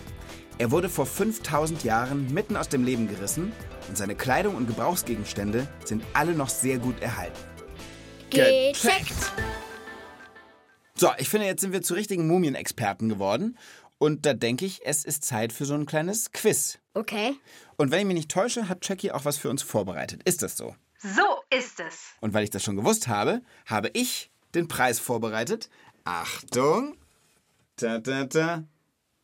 Er 0.59 0.69
wurde 0.69 0.87
vor 0.87 1.05
5000 1.05 1.83
Jahren 1.83 2.31
mitten 2.31 2.55
aus 2.55 2.69
dem 2.69 2.83
Leben 2.83 3.07
gerissen 3.07 3.51
und 3.89 3.97
seine 3.97 4.15
Kleidung 4.15 4.55
und 4.55 4.67
Gebrauchsgegenstände 4.67 5.67
sind 5.83 6.03
alle 6.13 6.33
noch 6.33 6.49
sehr 6.49 6.77
gut 6.77 7.01
erhalten. 7.01 7.39
Gecheckt. 8.29 9.33
So, 10.95 11.09
ich 11.17 11.27
finde, 11.27 11.47
jetzt 11.47 11.61
sind 11.61 11.73
wir 11.73 11.81
zu 11.81 11.95
richtigen 11.95 12.27
Mumienexperten 12.27 13.09
geworden. 13.09 13.57
Und 13.97 14.25
da 14.25 14.33
denke 14.33 14.65
ich, 14.65 14.85
es 14.85 15.05
ist 15.05 15.23
Zeit 15.23 15.53
für 15.53 15.65
so 15.65 15.73
ein 15.73 15.85
kleines 15.85 16.31
Quiz. 16.31 16.79
Okay. 16.93 17.35
Und 17.77 17.91
wenn 17.91 18.01
ich 18.01 18.05
mich 18.05 18.15
nicht 18.15 18.31
täusche, 18.31 18.69
hat 18.69 18.87
Jackie 18.87 19.11
auch 19.11 19.25
was 19.25 19.37
für 19.37 19.49
uns 19.49 19.63
vorbereitet. 19.63 20.21
Ist 20.23 20.43
das 20.43 20.55
so? 20.55 20.75
So 20.99 21.57
ist 21.57 21.79
es. 21.79 22.13
Und 22.21 22.33
weil 22.33 22.43
ich 22.43 22.49
das 22.49 22.63
schon 22.63 22.75
gewusst 22.75 23.07
habe, 23.07 23.41
habe 23.65 23.89
ich 23.93 24.31
den 24.53 24.67
Preis 24.67 24.99
vorbereitet. 24.99 25.69
Achtung! 26.03 26.95
Ta 27.75 27.99
ta 27.99 28.25
ta 28.25 28.63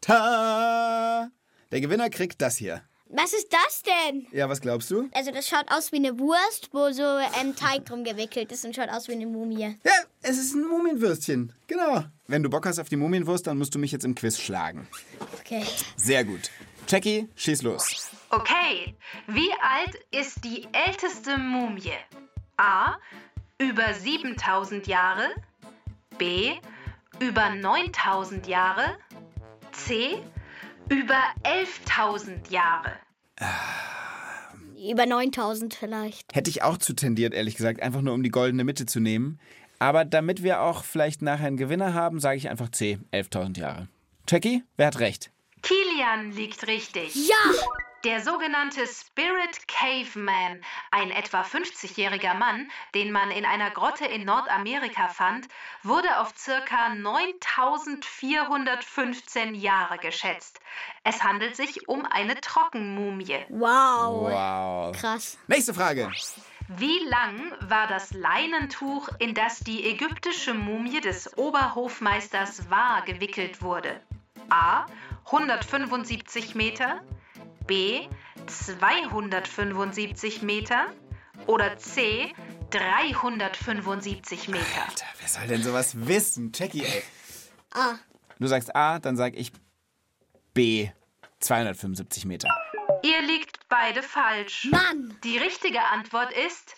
ta! 0.02 1.30
Der 1.72 1.82
Gewinner 1.82 2.10
kriegt 2.10 2.42
das 2.42 2.58
hier. 2.58 2.82
Was 3.12 3.34
ist 3.34 3.52
das 3.52 3.82
denn? 3.82 4.28
Ja, 4.32 4.50
was 4.50 4.62
glaubst 4.62 4.92
du? 4.92 5.10
Also 5.14 5.32
das 5.32 5.48
schaut 5.48 5.66
aus 5.72 5.92
wie 5.92 5.96
eine 5.96 6.20
Wurst, 6.20 6.70
wo 6.74 6.92
so 6.92 7.04
ein 7.40 7.56
Teig 7.56 7.86
drum 7.86 8.04
gewickelt 8.04 8.52
ist 8.52 8.64
und 8.66 8.76
schaut 8.76 8.90
aus 8.90 9.08
wie 9.08 9.14
eine 9.14 9.26
Mumie. 9.26 9.78
Ja, 9.84 9.92
es 10.22 10.38
ist 10.38 10.54
ein 10.54 10.68
Mumienwürstchen. 10.68 11.52
Genau. 11.66 12.04
Wenn 12.28 12.44
du 12.44 12.52
Bock 12.52 12.68
hast 12.68 12.78
auf 12.78 12.88
die 12.88 12.98
Mumienwurst, 12.98 13.48
dann 13.48 13.58
musst 13.58 13.74
du 13.74 13.80
mich 13.80 13.92
jetzt 13.92 14.06
im 14.06 14.14
Quiz 14.14 14.38
schlagen. 14.40 14.88
Okay. 15.40 15.66
Sehr 15.96 16.24
gut. 16.24 16.52
Jackie, 16.88 17.28
schieß 17.36 17.64
los. 17.64 18.10
Okay, 18.30 18.96
wie 19.26 19.52
alt 19.60 19.96
ist 20.12 20.44
die 20.44 20.68
älteste 20.72 21.38
Mumie? 21.40 21.94
A. 22.58 22.96
Über 23.58 23.92
7000 23.92 24.86
Jahre. 24.86 25.30
B. 26.20 26.54
Über 27.20 27.50
9000 27.50 28.46
Jahre. 28.46 28.98
C. 29.86 30.22
Über 30.90 31.22
11.000 31.44 32.52
Jahre. 32.52 32.92
Über 34.90 35.06
9000 35.06 35.74
vielleicht. 35.74 36.36
Hätte 36.36 36.50
ich 36.50 36.64
auch 36.64 36.78
zu 36.78 36.94
tendiert, 36.94 37.34
ehrlich 37.34 37.56
gesagt, 37.56 37.82
einfach 37.82 38.02
nur 38.02 38.14
um 38.14 38.24
die 38.24 38.30
goldene 38.30 38.64
Mitte 38.64 38.86
zu 38.86 39.00
nehmen. 39.00 39.40
Aber 39.78 40.04
damit 40.04 40.44
wir 40.44 40.62
auch 40.62 40.84
vielleicht 40.84 41.22
nachher 41.22 41.48
einen 41.48 41.58
Gewinner 41.58 41.94
haben, 41.94 42.20
sage 42.20 42.38
ich 42.38 42.50
einfach 42.50 42.70
C, 42.70 43.00
11.000 43.14 43.60
Jahre. 43.60 43.88
Jackie, 44.28 44.64
wer 44.78 44.88
hat 44.88 45.00
recht? 45.00 45.32
Kilian 45.62 46.32
liegt 46.32 46.68
richtig. 46.68 47.16
Ja! 47.16 47.36
Der 48.06 48.22
sogenannte 48.22 48.88
Spirit 48.88 49.68
Caveman, 49.68 50.62
ein 50.90 51.12
etwa 51.12 51.42
50-jähriger 51.42 52.34
Mann, 52.34 52.72
den 52.96 53.12
man 53.12 53.30
in 53.30 53.44
einer 53.44 53.72
Grotte 53.72 54.06
in 54.06 54.24
Nordamerika 54.24 55.10
fand, 55.10 55.50
wurde 55.84 56.18
auf 56.18 56.34
circa 56.38 56.96
9415 56.96 59.54
Jahre 59.54 59.98
geschätzt. 59.98 60.62
Es 61.04 61.22
handelt 61.24 61.58
sich 61.58 61.90
um 61.90 62.06
eine 62.06 62.40
Trockenmumie. 62.40 63.44
Wow. 63.50 64.32
Wow. 64.32 64.98
Krass. 64.98 65.38
Nächste 65.48 65.74
Frage. 65.74 66.10
Wie 66.70 67.00
lang 67.10 67.52
war 67.68 67.88
das 67.88 68.14
Leinentuch, 68.14 69.10
in 69.20 69.34
das 69.34 69.60
die 69.60 69.90
ägyptische 69.90 70.54
Mumie 70.54 71.02
des 71.02 71.38
Oberhofmeisters 71.38 72.70
Wa 72.70 73.02
gewickelt 73.02 73.62
wurde? 73.62 74.00
A. 74.50 74.86
175 75.26 76.56
Meter. 76.56 77.02
B. 77.70 78.10
275 78.48 80.42
Meter 80.42 80.88
oder 81.46 81.78
C 81.78 82.34
375 82.72 84.48
Meter? 84.48 84.88
Alter, 84.88 85.06
wer 85.20 85.28
soll 85.28 85.46
denn 85.46 85.62
sowas 85.62 86.08
wissen? 86.08 86.52
Jackie, 86.52 86.84
ey. 86.84 87.04
A. 87.76 88.00
Du 88.40 88.48
sagst 88.48 88.76
A, 88.76 88.98
dann 88.98 89.18
sag 89.18 89.36
ich 89.36 89.52
B. 90.56 90.90
275 91.42 92.26
Meter. 92.26 92.50
Ihr 93.04 93.22
liegt 93.22 93.60
beide 93.70 94.02
falsch. 94.02 94.68
Mann! 94.72 95.16
Die 95.24 95.38
richtige 95.38 95.84
Antwort 95.84 96.34
ist 96.34 96.74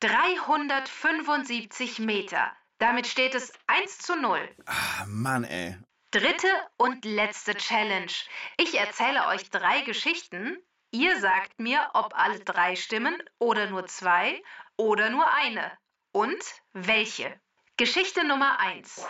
375 0.00 2.00
Meter. 2.00 2.52
Damit 2.76 3.06
steht 3.06 3.34
es 3.34 3.50
1 3.66 3.96
zu 3.96 4.14
0. 4.14 4.46
Ah, 4.66 5.06
Mann, 5.06 5.44
ey. 5.44 5.78
Dritte 6.14 6.46
und 6.76 7.04
letzte 7.04 7.56
Challenge. 7.56 8.12
Ich 8.56 8.78
erzähle 8.78 9.26
euch 9.26 9.50
drei 9.50 9.80
Geschichten. 9.80 10.56
Ihr 10.92 11.18
sagt 11.18 11.58
mir, 11.58 11.90
ob 11.92 12.16
alle 12.16 12.38
drei 12.38 12.76
stimmen 12.76 13.20
oder 13.40 13.68
nur 13.68 13.86
zwei 13.86 14.40
oder 14.76 15.10
nur 15.10 15.28
eine. 15.34 15.76
Und 16.12 16.38
welche? 16.72 17.34
Geschichte 17.76 18.22
Nummer 18.22 18.60
1. 18.60 19.04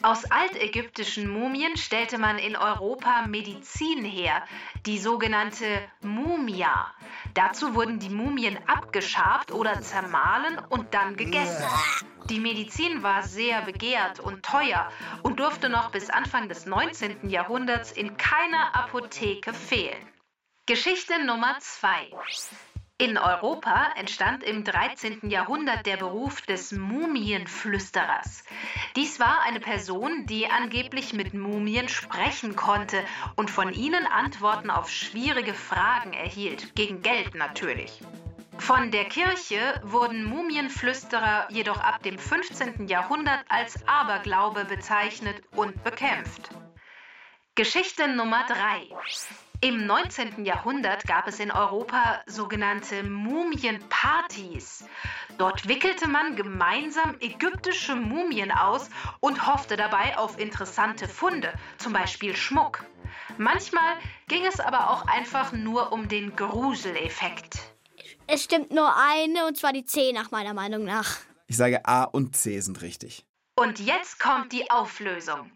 Aus 0.00 0.24
altägyptischen 0.26 1.28
Mumien 1.28 1.76
stellte 1.76 2.18
man 2.18 2.38
in 2.38 2.54
Europa 2.56 3.26
Medizin 3.26 4.04
her, 4.04 4.44
die 4.86 4.96
sogenannte 4.96 5.66
Mumia. 6.02 6.94
Dazu 7.34 7.74
wurden 7.74 7.98
die 7.98 8.08
Mumien 8.08 8.56
abgeschabt 8.68 9.50
oder 9.50 9.80
zermahlen 9.80 10.60
und 10.68 10.94
dann 10.94 11.16
gegessen. 11.16 11.64
Die 12.30 12.38
Medizin 12.38 13.02
war 13.02 13.24
sehr 13.24 13.62
begehrt 13.62 14.20
und 14.20 14.44
teuer 14.44 14.88
und 15.24 15.40
durfte 15.40 15.68
noch 15.68 15.90
bis 15.90 16.10
Anfang 16.10 16.48
des 16.48 16.64
19. 16.64 17.28
Jahrhunderts 17.28 17.90
in 17.90 18.16
keiner 18.16 18.76
Apotheke 18.76 19.52
fehlen. 19.52 20.06
Geschichte 20.66 21.24
Nummer 21.24 21.56
2. 21.58 22.12
In 23.00 23.16
Europa 23.16 23.92
entstand 23.94 24.42
im 24.42 24.64
13. 24.64 25.30
Jahrhundert 25.30 25.86
der 25.86 25.98
Beruf 25.98 26.40
des 26.40 26.72
Mumienflüsterers. 26.72 28.42
Dies 28.96 29.20
war 29.20 29.42
eine 29.42 29.60
Person, 29.60 30.26
die 30.26 30.50
angeblich 30.50 31.12
mit 31.12 31.32
Mumien 31.32 31.88
sprechen 31.88 32.56
konnte 32.56 33.04
und 33.36 33.52
von 33.52 33.72
ihnen 33.72 34.04
Antworten 34.04 34.68
auf 34.68 34.90
schwierige 34.90 35.54
Fragen 35.54 36.12
erhielt, 36.12 36.74
gegen 36.74 37.00
Geld 37.00 37.36
natürlich. 37.36 38.00
Von 38.58 38.90
der 38.90 39.04
Kirche 39.04 39.80
wurden 39.84 40.24
Mumienflüsterer 40.24 41.46
jedoch 41.52 41.78
ab 41.78 42.02
dem 42.02 42.18
15. 42.18 42.88
Jahrhundert 42.88 43.44
als 43.48 43.86
Aberglaube 43.86 44.64
bezeichnet 44.64 45.40
und 45.54 45.84
bekämpft. 45.84 46.50
Geschichte 47.54 48.08
Nummer 48.08 48.44
3. 48.48 48.88
Im 49.60 49.86
19. 49.86 50.44
Jahrhundert 50.44 51.04
gab 51.08 51.26
es 51.26 51.40
in 51.40 51.50
Europa 51.50 52.22
sogenannte 52.26 53.02
Mumienpartys. 53.02 54.84
Dort 55.36 55.66
wickelte 55.66 56.08
man 56.08 56.36
gemeinsam 56.36 57.16
ägyptische 57.18 57.96
Mumien 57.96 58.52
aus 58.52 58.88
und 59.18 59.48
hoffte 59.48 59.76
dabei 59.76 60.16
auf 60.16 60.38
interessante 60.38 61.08
Funde, 61.08 61.52
zum 61.76 61.92
Beispiel 61.92 62.36
Schmuck. 62.36 62.84
Manchmal 63.36 63.96
ging 64.28 64.46
es 64.46 64.60
aber 64.60 64.90
auch 64.90 65.08
einfach 65.08 65.50
nur 65.50 65.90
um 65.90 66.06
den 66.06 66.36
Gruseleffekt. 66.36 67.58
Es 68.28 68.44
stimmt 68.44 68.70
nur 68.70 68.94
eine, 68.96 69.44
und 69.44 69.56
zwar 69.56 69.72
die 69.72 69.84
C 69.84 70.12
nach 70.12 70.30
meiner 70.30 70.54
Meinung 70.54 70.84
nach. 70.84 71.16
Ich 71.48 71.56
sage 71.56 71.84
A 71.84 72.04
und 72.04 72.36
C 72.36 72.60
sind 72.60 72.80
richtig. 72.80 73.26
Und 73.56 73.80
jetzt 73.80 74.20
kommt 74.20 74.52
die 74.52 74.70
Auflösung. 74.70 75.50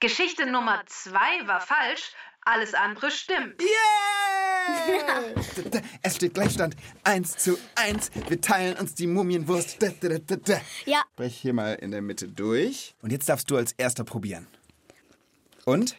Geschichte 0.00 0.44
Nummer 0.44 0.82
2 0.86 1.46
war 1.46 1.60
falsch, 1.60 2.12
alles 2.48 2.74
andere 2.74 3.10
stimmt. 3.10 3.60
Yeah! 3.60 5.32
es 6.02 6.16
steht 6.16 6.34
Gleichstand. 6.34 6.76
1 7.04 7.36
zu 7.36 7.58
1. 7.74 8.10
Wir 8.28 8.40
teilen 8.40 8.76
uns 8.76 8.94
die 8.94 9.06
Mumienwurst. 9.06 9.82
Da, 9.82 9.88
da, 10.00 10.18
da, 10.18 10.36
da. 10.36 10.60
Ja, 10.86 11.02
Brech 11.16 11.36
hier 11.36 11.52
mal 11.52 11.74
in 11.74 11.90
der 11.90 12.02
Mitte 12.02 12.28
durch. 12.28 12.94
Und 13.02 13.12
jetzt 13.12 13.28
darfst 13.28 13.50
du 13.50 13.56
als 13.56 13.72
erster 13.72 14.04
probieren. 14.04 14.46
Und? 15.64 15.96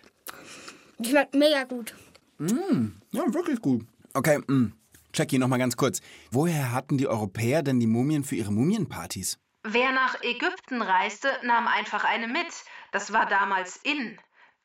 schmeckt 1.05 1.35
mega 1.35 1.63
gut. 1.63 1.95
Ja, 2.39 3.33
wirklich 3.33 3.62
gut. 3.62 3.85
Okay, 4.13 4.39
mh. 4.47 4.71
Jackie, 5.13 5.39
noch 5.39 5.47
mal 5.47 5.57
ganz 5.57 5.75
kurz. 5.75 6.01
Woher 6.31 6.71
hatten 6.71 6.97
die 6.97 7.07
Europäer 7.07 7.63
denn 7.63 7.79
die 7.79 7.88
Mumien 7.88 8.23
für 8.23 8.35
ihre 8.35 8.51
Mumienpartys? 8.51 9.39
Wer 9.63 9.91
nach 9.91 10.21
Ägypten 10.23 10.81
reiste, 10.81 11.27
nahm 11.43 11.67
einfach 11.67 12.05
eine 12.05 12.27
mit. 12.27 12.47
Das 12.91 13.12
war 13.12 13.27
damals 13.27 13.77
in. 13.77 14.17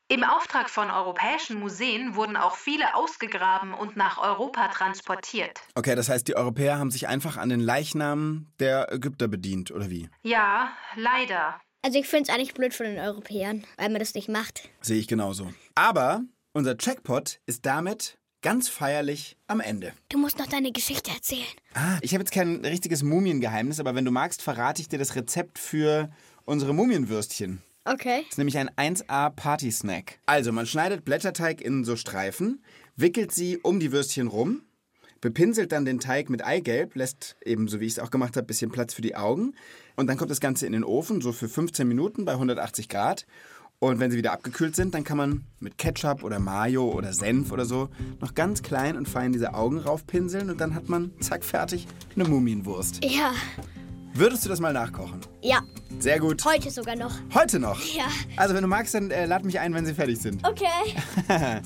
Im 0.07 0.23
Auftrag 0.23 0.69
von 0.69 0.91
europäischen 0.91 1.59
Museen 1.59 2.13
wurden 2.13 2.37
auch 2.37 2.55
viele 2.55 2.93
ausgegraben 2.93 3.73
und 3.73 3.97
nach 3.97 4.19
Europa 4.19 4.67
transportiert. 4.67 5.59
Okay, 5.73 5.95
das 5.95 6.09
heißt, 6.09 6.27
die 6.27 6.35
Europäer 6.35 6.77
haben 6.77 6.91
sich 6.91 7.07
einfach 7.07 7.37
an 7.37 7.49
den 7.49 7.59
Leichnamen 7.59 8.53
der 8.59 8.91
Ägypter 8.93 9.27
bedient, 9.27 9.71
oder 9.71 9.89
wie? 9.89 10.07
Ja, 10.21 10.69
leider. 10.95 11.59
Also 11.81 11.97
ich 11.97 12.07
finde 12.07 12.29
es 12.29 12.29
eigentlich 12.29 12.53
blöd 12.53 12.75
von 12.75 12.85
den 12.85 12.99
Europäern, 12.99 13.65
weil 13.77 13.89
man 13.89 13.97
das 13.97 14.13
nicht 14.13 14.29
macht. 14.29 14.69
Sehe 14.79 14.99
ich 14.99 15.07
genauso. 15.07 15.51
Aber 15.73 16.21
unser 16.53 16.75
Jackpot 16.79 17.39
ist 17.47 17.65
damit 17.65 18.19
ganz 18.43 18.69
feierlich 18.69 19.37
am 19.47 19.59
Ende. 19.59 19.91
Du 20.09 20.19
musst 20.19 20.37
noch 20.37 20.45
deine 20.45 20.71
Geschichte 20.71 21.09
erzählen. 21.09 21.47
Ah, 21.73 21.97
ich 22.01 22.13
habe 22.13 22.21
jetzt 22.21 22.31
kein 22.31 22.63
richtiges 22.63 23.01
Mumiengeheimnis, 23.01 23.79
aber 23.79 23.95
wenn 23.95 24.05
du 24.05 24.11
magst, 24.11 24.43
verrate 24.43 24.83
ich 24.83 24.87
dir 24.87 24.99
das 24.99 25.15
Rezept 25.15 25.57
für 25.57 26.11
unsere 26.45 26.75
Mumienwürstchen. 26.75 27.63
Okay. 27.85 28.21
Das 28.23 28.31
ist 28.31 28.37
nämlich 28.39 28.57
ein 28.57 28.69
1A 28.71 29.29
Party-Snack. 29.29 30.19
Also, 30.25 30.51
man 30.51 30.65
schneidet 30.65 31.05
Blätterteig 31.05 31.61
in 31.61 31.83
so 31.83 31.95
Streifen, 31.95 32.63
wickelt 32.95 33.31
sie 33.31 33.57
um 33.59 33.79
die 33.79 33.91
Würstchen 33.91 34.27
rum, 34.27 34.63
bepinselt 35.21 35.71
dann 35.71 35.85
den 35.85 35.99
Teig 35.99 36.31
mit 36.31 36.43
Eigelb, 36.43 36.95
lässt 36.95 37.35
eben, 37.45 37.67
so 37.67 37.79
wie 37.79 37.85
ich 37.85 37.93
es 37.93 37.99
auch 37.99 38.09
gemacht 38.09 38.35
habe, 38.37 38.45
ein 38.45 38.47
bisschen 38.47 38.71
Platz 38.71 38.95
für 38.95 39.03
die 39.03 39.15
Augen. 39.15 39.53
Und 39.95 40.07
dann 40.07 40.17
kommt 40.17 40.31
das 40.31 40.39
Ganze 40.39 40.65
in 40.65 40.71
den 40.71 40.83
Ofen, 40.83 41.21
so 41.21 41.31
für 41.31 41.47
15 41.47 41.87
Minuten 41.87 42.25
bei 42.25 42.33
180 42.33 42.89
Grad. 42.89 43.27
Und 43.77 43.99
wenn 43.99 44.09
sie 44.09 44.17
wieder 44.17 44.31
abgekühlt 44.31 44.75
sind, 44.75 44.95
dann 44.95 45.03
kann 45.03 45.17
man 45.17 45.43
mit 45.59 45.77
Ketchup 45.77 46.23
oder 46.23 46.39
Mayo 46.39 46.89
oder 46.91 47.13
Senf 47.13 47.51
oder 47.51 47.65
so 47.65 47.89
noch 48.19 48.33
ganz 48.33 48.63
klein 48.63 48.97
und 48.97 49.07
fein 49.07 49.31
diese 49.31 49.53
Augen 49.53 49.77
raufpinseln 49.79 50.49
und 50.49 50.59
dann 50.59 50.73
hat 50.73 50.89
man, 50.89 51.11
zack, 51.19 51.43
fertig, 51.43 51.85
eine 52.15 52.23
Mumienwurst. 52.23 53.03
Ja. 53.03 53.33
Würdest 54.17 54.45
du 54.45 54.49
das 54.49 54.61
mal 54.61 54.71
nachkochen? 54.71 55.19
Ja. 55.41 55.61
Sehr 55.99 56.21
gut. 56.21 56.45
Heute 56.45 56.71
sogar 56.71 56.95
noch. 56.95 57.11
Heute 57.33 57.59
noch? 57.59 57.77
Ja. 57.93 58.05
Also, 58.37 58.55
wenn 58.55 58.61
du 58.61 58.67
magst, 58.69 58.93
dann 58.93 59.11
äh, 59.11 59.25
lad 59.25 59.43
mich 59.43 59.59
ein, 59.59 59.73
wenn 59.73 59.85
sie 59.85 59.93
fertig 59.93 60.19
sind. 60.19 60.41
Okay. 60.47 60.65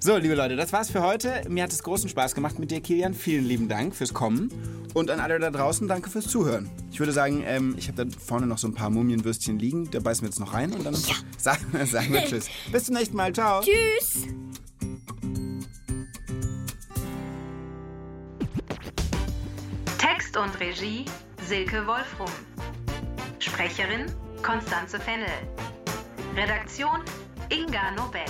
So, 0.00 0.18
liebe 0.18 0.34
Leute, 0.34 0.54
das 0.54 0.70
war's 0.70 0.90
für 0.90 1.02
heute. 1.02 1.44
Mir 1.48 1.62
hat 1.62 1.72
es 1.72 1.82
großen 1.82 2.10
Spaß 2.10 2.34
gemacht 2.34 2.58
mit 2.58 2.70
dir, 2.70 2.82
Kilian. 2.82 3.14
Vielen 3.14 3.46
lieben 3.46 3.68
Dank 3.70 3.96
fürs 3.96 4.12
Kommen. 4.12 4.50
Und 4.92 5.10
an 5.10 5.18
alle 5.18 5.38
da 5.38 5.50
draußen, 5.50 5.88
danke 5.88 6.10
fürs 6.10 6.26
Zuhören. 6.26 6.70
Ich 6.92 6.98
würde 6.98 7.12
sagen, 7.12 7.42
ähm, 7.46 7.74
ich 7.78 7.88
habe 7.88 8.04
da 8.04 8.18
vorne 8.18 8.46
noch 8.46 8.58
so 8.58 8.68
ein 8.68 8.74
paar 8.74 8.90
Mumienwürstchen 8.90 9.58
liegen. 9.58 9.90
Da 9.90 10.00
beißen 10.00 10.22
wir 10.22 10.28
jetzt 10.28 10.40
noch 10.40 10.52
rein 10.52 10.72
und 10.74 10.84
dann 10.84 10.94
sagen, 11.38 11.64
sagen 11.86 12.12
wir 12.12 12.22
Tschüss. 12.26 12.50
Bis 12.72 12.84
zum 12.84 12.96
nächsten 12.96 13.16
Mal. 13.16 13.32
Ciao. 13.32 13.62
Tschüss. 13.62 14.26
Text 19.96 20.36
und 20.36 20.60
Regie 20.60 21.06
Silke 21.46 21.86
Wolfrum. 21.86 22.30
Sprecherin 23.38 24.10
Konstanze 24.42 24.98
Fennel. 24.98 25.28
Redaktion 26.34 27.02
Inga 27.50 27.90
Nobel. 27.90 28.24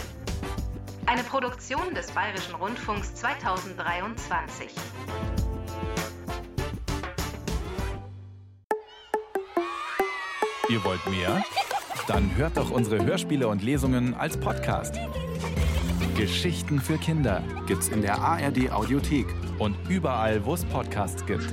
Eine 1.07 1.23
Produktion 1.23 1.95
des 1.95 2.11
Bayerischen 2.11 2.57
Rundfunks 2.57 3.15
2023. 3.15 4.69
Ihr 10.69 10.83
wollt 10.83 11.07
mehr? 11.07 11.45
Dann 12.09 12.35
hört 12.37 12.57
doch 12.57 12.71
unsere 12.71 13.05
Hörspiele 13.05 13.47
und 13.47 13.63
Lesungen 13.63 14.15
als 14.15 14.37
Podcast. 14.37 14.99
Geschichten 16.17 16.81
für 16.81 16.99
Kinder 16.99 17.43
Gibt's 17.67 17.89
in 17.89 18.03
der 18.03 18.19
ARD 18.19 18.73
Audiothek. 18.73 19.27
und 19.61 19.77
überall, 19.89 20.45
wo 20.45 20.55
es 20.55 20.65
Podcasts 20.65 21.25
gibt. 21.27 21.53